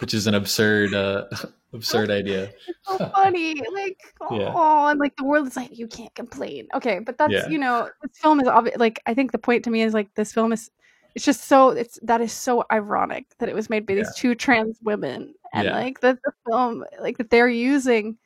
[0.00, 1.24] which is an absurd uh
[1.72, 2.50] absurd idea
[2.84, 3.54] so funny.
[3.72, 4.90] Like, oh, Yeah.
[4.90, 6.66] and like the world is like, you can't complain.
[6.74, 7.48] Okay, but that's Yeah.
[7.48, 8.76] you know, this film is obvious.
[8.78, 10.70] Like, I think the point to me is like this film is,
[11.14, 14.34] it's just so it's that is so ironic that it was made by these two
[14.34, 15.74] trans women, and Yeah.
[15.76, 18.16] like that the film, like that they're using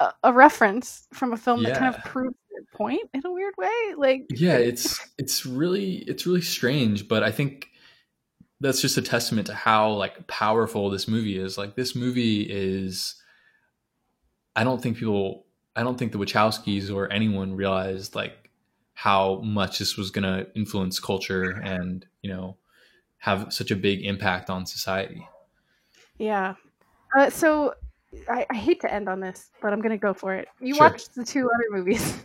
[0.00, 2.36] a, a reference from a film that kind of proves
[2.72, 3.94] point in a weird way.
[3.96, 7.68] Like, yeah it's it's really it's really strange but i think
[8.60, 13.20] that's just a testament to how like powerful this movie is like this movie is
[14.56, 15.46] i don't think people
[15.76, 18.50] i don't think the wachowskis or anyone realized like
[18.94, 22.56] how much this was going to influence culture and you know
[23.18, 25.26] have such a big impact on society
[26.20, 26.54] Yeah.
[27.16, 27.74] Uh, so
[28.28, 30.48] I, I hate to end on this, but I'm gonna go for it.
[30.60, 30.88] You Sure.
[30.88, 32.16] watched the two other movies.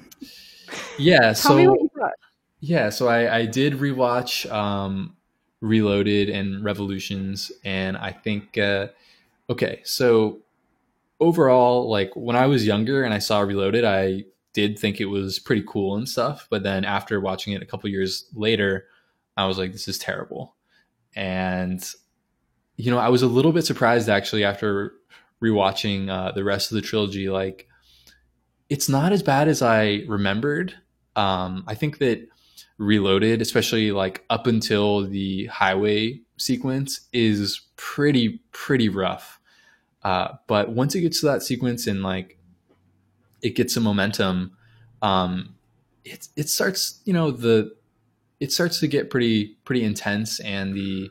[0.97, 2.13] yeah Tell me what so you thought.
[2.59, 5.15] Yeah, so I, I did rewatch um,
[5.61, 8.87] Reloaded and Revolutions, and I think uh,
[9.49, 9.81] okay.
[9.83, 10.39] So
[11.19, 15.37] overall, like when I was younger and I saw Reloaded, I did think it was
[15.37, 16.47] pretty cool and stuff.
[16.49, 18.85] But then after watching it a couple years later,
[19.37, 20.55] I was like, this is terrible.
[21.15, 21.87] And
[22.77, 24.93] you know, I was a little bit surprised actually after
[25.43, 27.29] rewatching uh, the rest of the trilogy.
[27.29, 27.67] Like,
[28.69, 30.73] it's not as bad as I remembered.
[31.15, 32.27] Um, I think that
[32.77, 39.39] Reloaded, especially like up until the highway sequence, is pretty pretty rough.
[40.03, 42.37] Uh, but once it gets to that sequence and like
[43.41, 44.57] it gets some momentum,
[45.01, 45.55] um,
[46.03, 47.73] it it starts you know the
[48.41, 51.09] it starts to get pretty pretty intense and the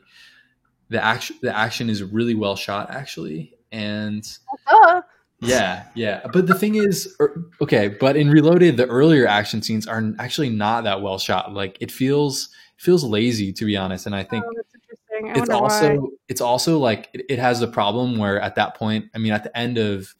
[0.89, 4.37] the action the action is really well shot actually and
[4.67, 5.01] Uh,
[5.39, 6.21] yeah, yeah.
[6.31, 10.49] But the thing is, er, okay, but in Reloaded, the earlier action scenes are actually
[10.49, 11.53] not that well shot.
[11.53, 14.05] Like it feels feels lazy to be honest.
[14.05, 14.53] And I think oh.
[15.27, 16.09] I it's also why.
[16.27, 19.43] it's also like it, it has the problem where at that point, I mean, at
[19.43, 20.13] the end of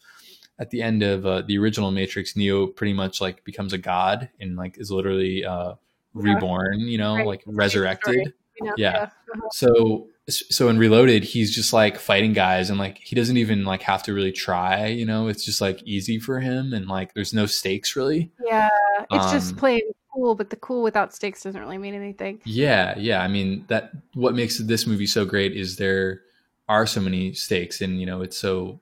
[0.58, 4.30] at the end of uh, the original Matrix, Neo pretty much like becomes a god
[4.40, 5.74] and like is literally uh,
[6.14, 6.80] reborn.
[6.80, 7.26] You know, Right.
[7.26, 8.74] like a resurrected you know?
[8.76, 9.08] yeah.
[9.34, 9.48] Uh-huh.
[9.52, 13.82] so so in reloaded he's just like fighting guys and like he doesn't even like
[13.82, 15.28] have to really try you know?
[15.28, 18.30] It's just like easy for him and like there's no stakes really.
[18.44, 18.68] Yeah,
[19.10, 19.80] it's just Um, plain
[20.14, 22.40] cool, but the cool without stakes doesn't really mean anything.
[22.44, 26.22] yeah yeah i mean that what makes this movie so great is there
[26.68, 28.80] are so many stakes and you know it's so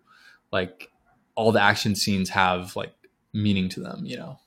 [0.52, 0.90] like
[1.34, 2.94] all the action scenes have like
[3.32, 4.38] meaning to them you know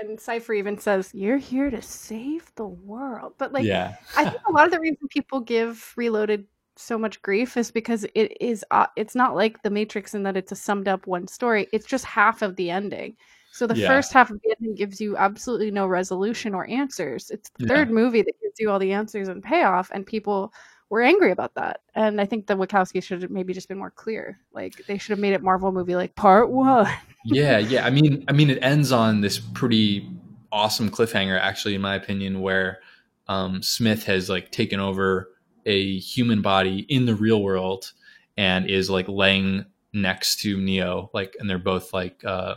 [0.00, 4.42] and Cypher even says, "You're here to save the world," but like, yeah I think
[4.48, 8.64] a lot of the reason people give Reloaded so much grief is because it is
[8.70, 11.68] uh, it's not like the Matrix in that it's a summed up one story.
[11.72, 13.16] It's just half of the ending.
[13.52, 13.86] So the Yeah.
[13.86, 17.30] first half of the ending gives you absolutely no resolution or answers.
[17.30, 17.68] It's the Yeah.
[17.76, 20.52] third movie that gives you all the answers and payoff, and people
[20.90, 21.80] were angry about that.
[21.94, 24.40] And I think the Wachowski should have maybe just been more clear.
[24.52, 26.88] Like they should have made it Marvel movie like part one.
[27.24, 27.84] Yeah yeah.
[27.84, 30.08] I mean i mean it ends on this pretty
[30.52, 32.80] awesome cliffhanger actually in my opinion where
[33.26, 35.30] um, smith has like taken over
[35.66, 37.92] a human body in the real world
[38.36, 42.54] and is like laying next to neo like and they're both like uh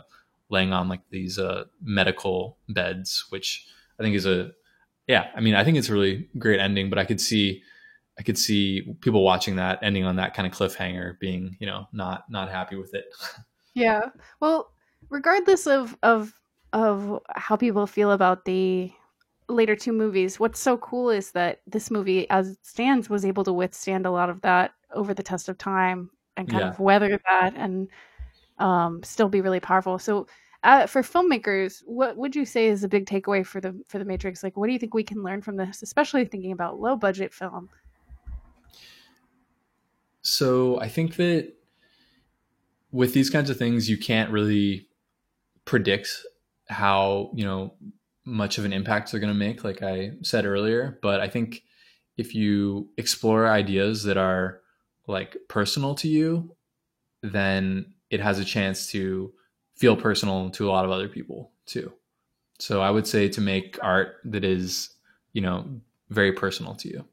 [0.50, 3.66] laying on like these uh medical beds which
[3.98, 4.50] i think is a
[5.06, 7.62] yeah i mean i think it's a really great ending but i could see
[8.18, 11.86] i could see people watching that ending on that kind of cliffhanger being you know
[11.92, 13.06] not not happy with it
[13.78, 14.10] Yeah.
[14.40, 14.72] Well,
[15.10, 16.34] regardless of of
[16.72, 18.92] of how people feel about the
[19.48, 23.44] later two movies, what's so cool is that this movie, as it stands, was able
[23.44, 26.68] to withstand a lot of that over the test of time and kind Yeah.
[26.68, 27.88] of weather that and
[28.58, 29.98] um, still be really powerful.
[29.98, 30.26] So,
[30.64, 34.06] uh, for filmmakers, what would you say is a big takeaway for the for the
[34.06, 34.42] Matrix?
[34.42, 37.34] Like, what do you think we can learn from this, especially thinking about low budget
[37.34, 37.70] film?
[40.22, 41.54] So I think that
[42.90, 44.86] with these kinds of things, you can't really
[45.64, 46.08] predict
[46.68, 47.74] how you know
[48.24, 50.98] much of an impact they're going to make, like I said earlier.
[51.02, 51.62] But I think
[52.16, 54.60] if you explore ideas that are
[55.06, 56.54] like personal to you,
[57.22, 59.32] then it has a chance to
[59.76, 61.92] feel personal to a lot of other people too.
[62.58, 64.90] So I would say to make art that is,
[65.32, 65.66] you know,
[66.10, 67.04] very personal to you.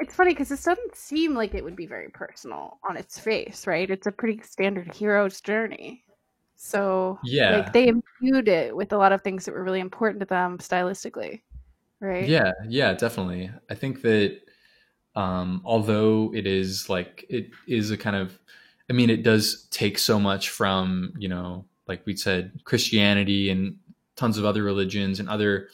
[0.00, 3.66] It's funny because this doesn't seem like it would be very personal on its face,
[3.66, 3.90] right?
[3.90, 6.04] It's a pretty standard hero's journey.
[6.56, 7.56] So Yeah.
[7.56, 10.58] like they imbued it with a lot of things that were really important to them
[10.58, 11.42] stylistically,
[12.00, 12.28] right?
[12.28, 13.50] Yeah, yeah, definitely.
[13.68, 14.40] I think that
[15.14, 18.38] um, although it is like it is a kind of,
[18.88, 23.76] I mean, it does take so much from you know, like we said, Christianity and
[24.16, 25.68] tons of other religions and other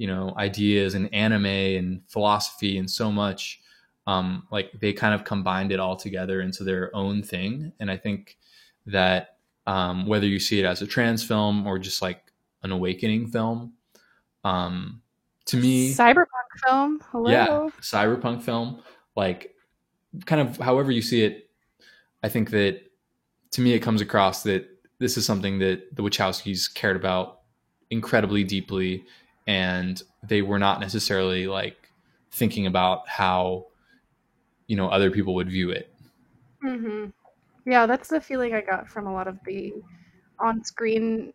[0.00, 3.60] you know ideas and anime and philosophy and so much.
[4.06, 7.98] Um, like they kind of combined it all together into their own thing, and I
[7.98, 8.38] think
[8.86, 9.36] that
[9.66, 12.32] um, whether you see it as a trans film or just like
[12.62, 13.74] an awakening film,
[14.42, 15.02] um,
[15.44, 17.02] to me, Cyberpunk film.
[17.12, 17.30] Hello.
[17.30, 18.82] yeah, cyberpunk film,
[19.16, 19.54] like
[20.24, 21.50] kind of however you see it,
[22.22, 22.80] I think that
[23.50, 24.66] to me it comes across that
[24.98, 27.40] this is something that the Wachowskis cared about
[27.90, 29.04] incredibly deeply,
[29.50, 31.90] and they were not necessarily like
[32.30, 33.66] thinking about how
[34.68, 35.92] you know other people would view it.
[36.62, 37.06] hmm
[37.66, 39.72] Yeah, that's the feeling I got from a lot of the
[40.38, 41.32] on-screen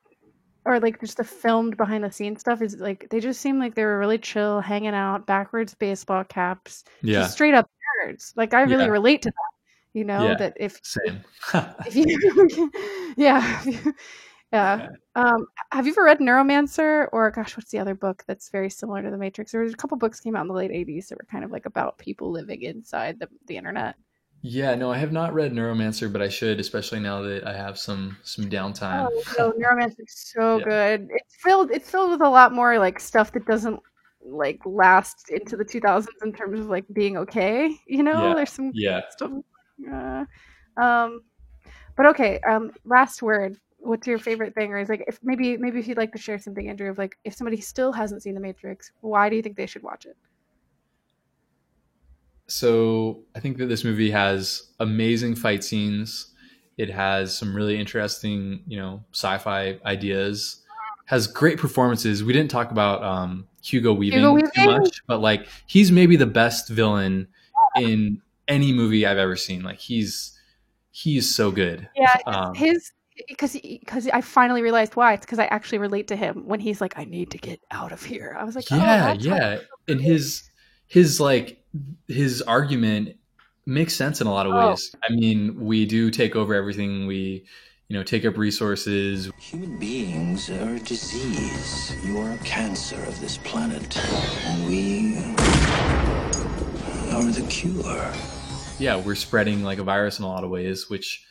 [0.64, 3.76] or like just the filmed behind the scenes stuff is like they just seem like
[3.76, 7.70] they were really chill, hanging out, backwards baseball caps, Yeah, just straight up
[8.06, 8.32] nerds.
[8.38, 8.92] Like I really Yeah.
[8.92, 9.52] relate to that.
[9.94, 10.36] You know Yeah.
[10.36, 11.20] that if same.
[11.86, 12.72] if you
[13.18, 13.62] yeah
[14.56, 18.70] yeah um have you ever read neuromancer or gosh what's the other book that's very
[18.70, 21.08] similar to the matrix there was a couple books came out in the late 80s
[21.10, 23.96] that were kind of like about people living inside the, the internet
[24.48, 27.80] yeah, no, I have not read Neuromancer, but I should, especially now that I have
[27.80, 29.10] some some downtime.
[29.10, 30.64] oh no neuromancer's so Yeah.
[30.66, 33.80] good it's filled it's filled with a lot more like stuff that doesn't
[34.24, 38.36] like last into the 2000s in terms of like being okay you know Yeah.
[38.36, 39.02] there's some Yeah.
[39.10, 39.32] stuff
[39.92, 40.26] uh,
[40.78, 41.22] um
[41.98, 45.80] but okay um last word what's your favorite thing or is like if maybe maybe
[45.80, 48.40] if you'd like to share something andrew of like if somebody still hasn't seen the
[48.42, 50.18] matrix why do you think they should watch it
[52.48, 56.32] So I think that this movie has amazing fight scenes.
[56.78, 60.62] It has some really interesting, you know, sci-fi ideas.
[61.06, 62.24] Has great performances.
[62.24, 66.26] We didn't talk about um, Hugo Weaving Hugo too much, but like he's maybe the
[66.26, 67.28] best villain
[67.76, 69.64] in any movie I've ever seen.
[69.64, 70.38] Like he's
[70.92, 71.90] he's so good.
[71.96, 72.92] yeah Um, his
[73.28, 76.82] because because i finally realized why it's because i actually relate to him when he's
[76.82, 79.38] like i need to get out of here i was like oh, yeah, that's why-
[79.38, 79.60] yeah.
[79.88, 80.50] And his
[80.88, 81.64] his like
[82.08, 83.16] his argument
[83.66, 84.70] makes sense in a lot of Oh.
[84.70, 84.96] ways.
[85.08, 87.08] I mean, we do take over everything.
[87.08, 87.46] We,
[87.88, 89.32] you know, take up resources.
[89.40, 91.96] Human beings are a disease.
[92.06, 93.98] You are a cancer of this planet.
[94.46, 95.18] And we
[97.12, 98.14] are the cure.
[98.78, 101.26] Yeah, we're spreading like a virus in a lot of ways, which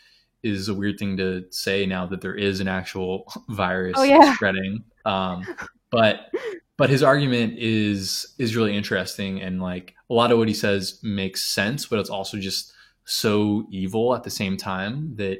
[0.44, 4.34] is a weird thing to say now that there is an actual virus Oh, yeah.
[4.34, 4.84] spreading.
[5.04, 5.44] Um,
[5.90, 6.30] but
[6.76, 10.98] but his argument is is really interesting and like a lot of what he says
[11.02, 12.72] makes sense, but it's also just
[13.04, 15.38] so evil at the same time that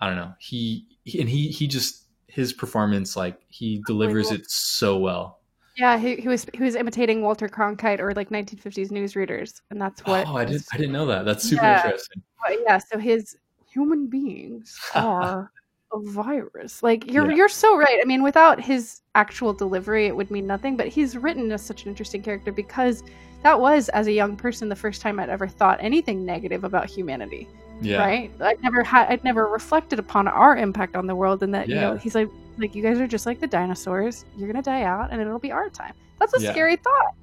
[0.00, 0.32] I don't know.
[0.38, 5.40] He, he and he he just his performance like he delivers it so well.
[5.76, 10.04] yeah he, he was he was imitating walter cronkite or like 1950s newsreaders and that's
[10.04, 11.24] what oh, I didn't I didn't know that.
[11.24, 11.84] That's super Yeah.
[11.86, 12.22] interesting.
[12.46, 13.36] But yeah, so his
[13.70, 15.50] human beings are
[15.92, 16.82] a virus.
[16.82, 17.36] Like you're Yeah.
[17.36, 17.98] you're so right.
[18.00, 20.76] I mean, without his actual delivery, it would mean nothing.
[20.76, 23.02] But he's written as such an interesting character because
[23.42, 26.86] that was, as a young person, the first time I'd ever thought anything negative about
[26.90, 27.48] humanity.
[27.82, 27.96] Yeah.
[27.98, 28.30] Right?
[28.40, 31.76] I'd never had I'd never reflected upon our impact on the world and that, you
[31.76, 34.26] know, he's like like you guys are just like the dinosaurs.
[34.36, 35.94] You're gonna die out and it'll be our time.
[36.18, 36.50] That's a Yeah.
[36.52, 37.14] scary thought.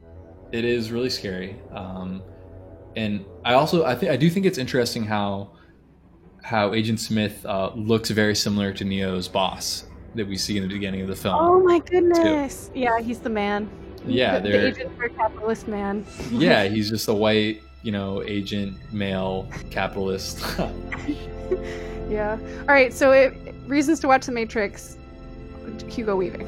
[0.54, 2.22] it is really scary um,
[2.96, 5.52] and i also i think i do think it's interesting how
[6.48, 9.84] how agent smith uh, looks very similar to neo's boss
[10.16, 12.72] that we see in the beginning of the film Oh my goodness.
[12.74, 13.70] Yeah, he's the man.
[14.06, 16.06] Yeah, the, the agent for capitalist man.
[16.32, 20.44] yeah he's just a white you know agent male capitalist
[22.10, 22.38] Yeah.
[22.62, 22.94] All right.
[22.94, 23.34] So, it,
[23.68, 24.98] reasons to watch The Matrix.
[25.90, 26.48] Hugo Weaving.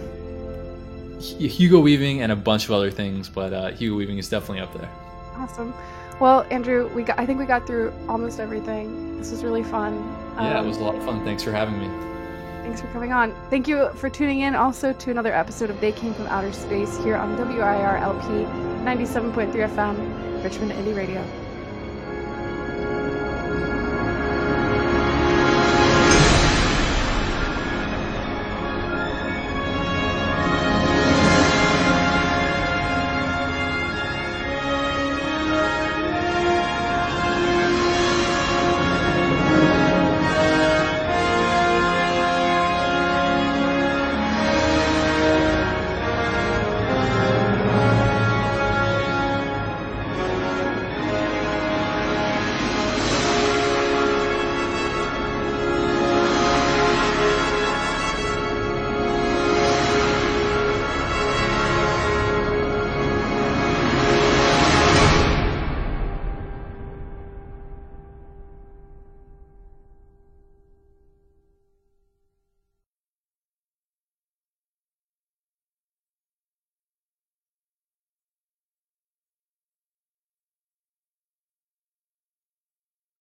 [1.20, 4.74] hugo weaving and a bunch of other things but uh, hugo weaving is definitely up
[4.74, 4.90] there
[5.36, 5.74] Awesome.
[6.20, 7.18] Well, Andrew, we got.
[7.20, 9.18] I think we got through almost everything.
[9.18, 9.96] This was really fun.
[10.38, 11.88] yeah it Um, was a lot of fun thanks for having me
[12.64, 13.34] Thanks for coming on.
[13.50, 16.98] Thank you for tuning in also to another episode of They Came from Outer Space
[17.04, 18.28] here on WRIR LP
[18.86, 21.24] 97.3 FM, Richmond Indie Radio.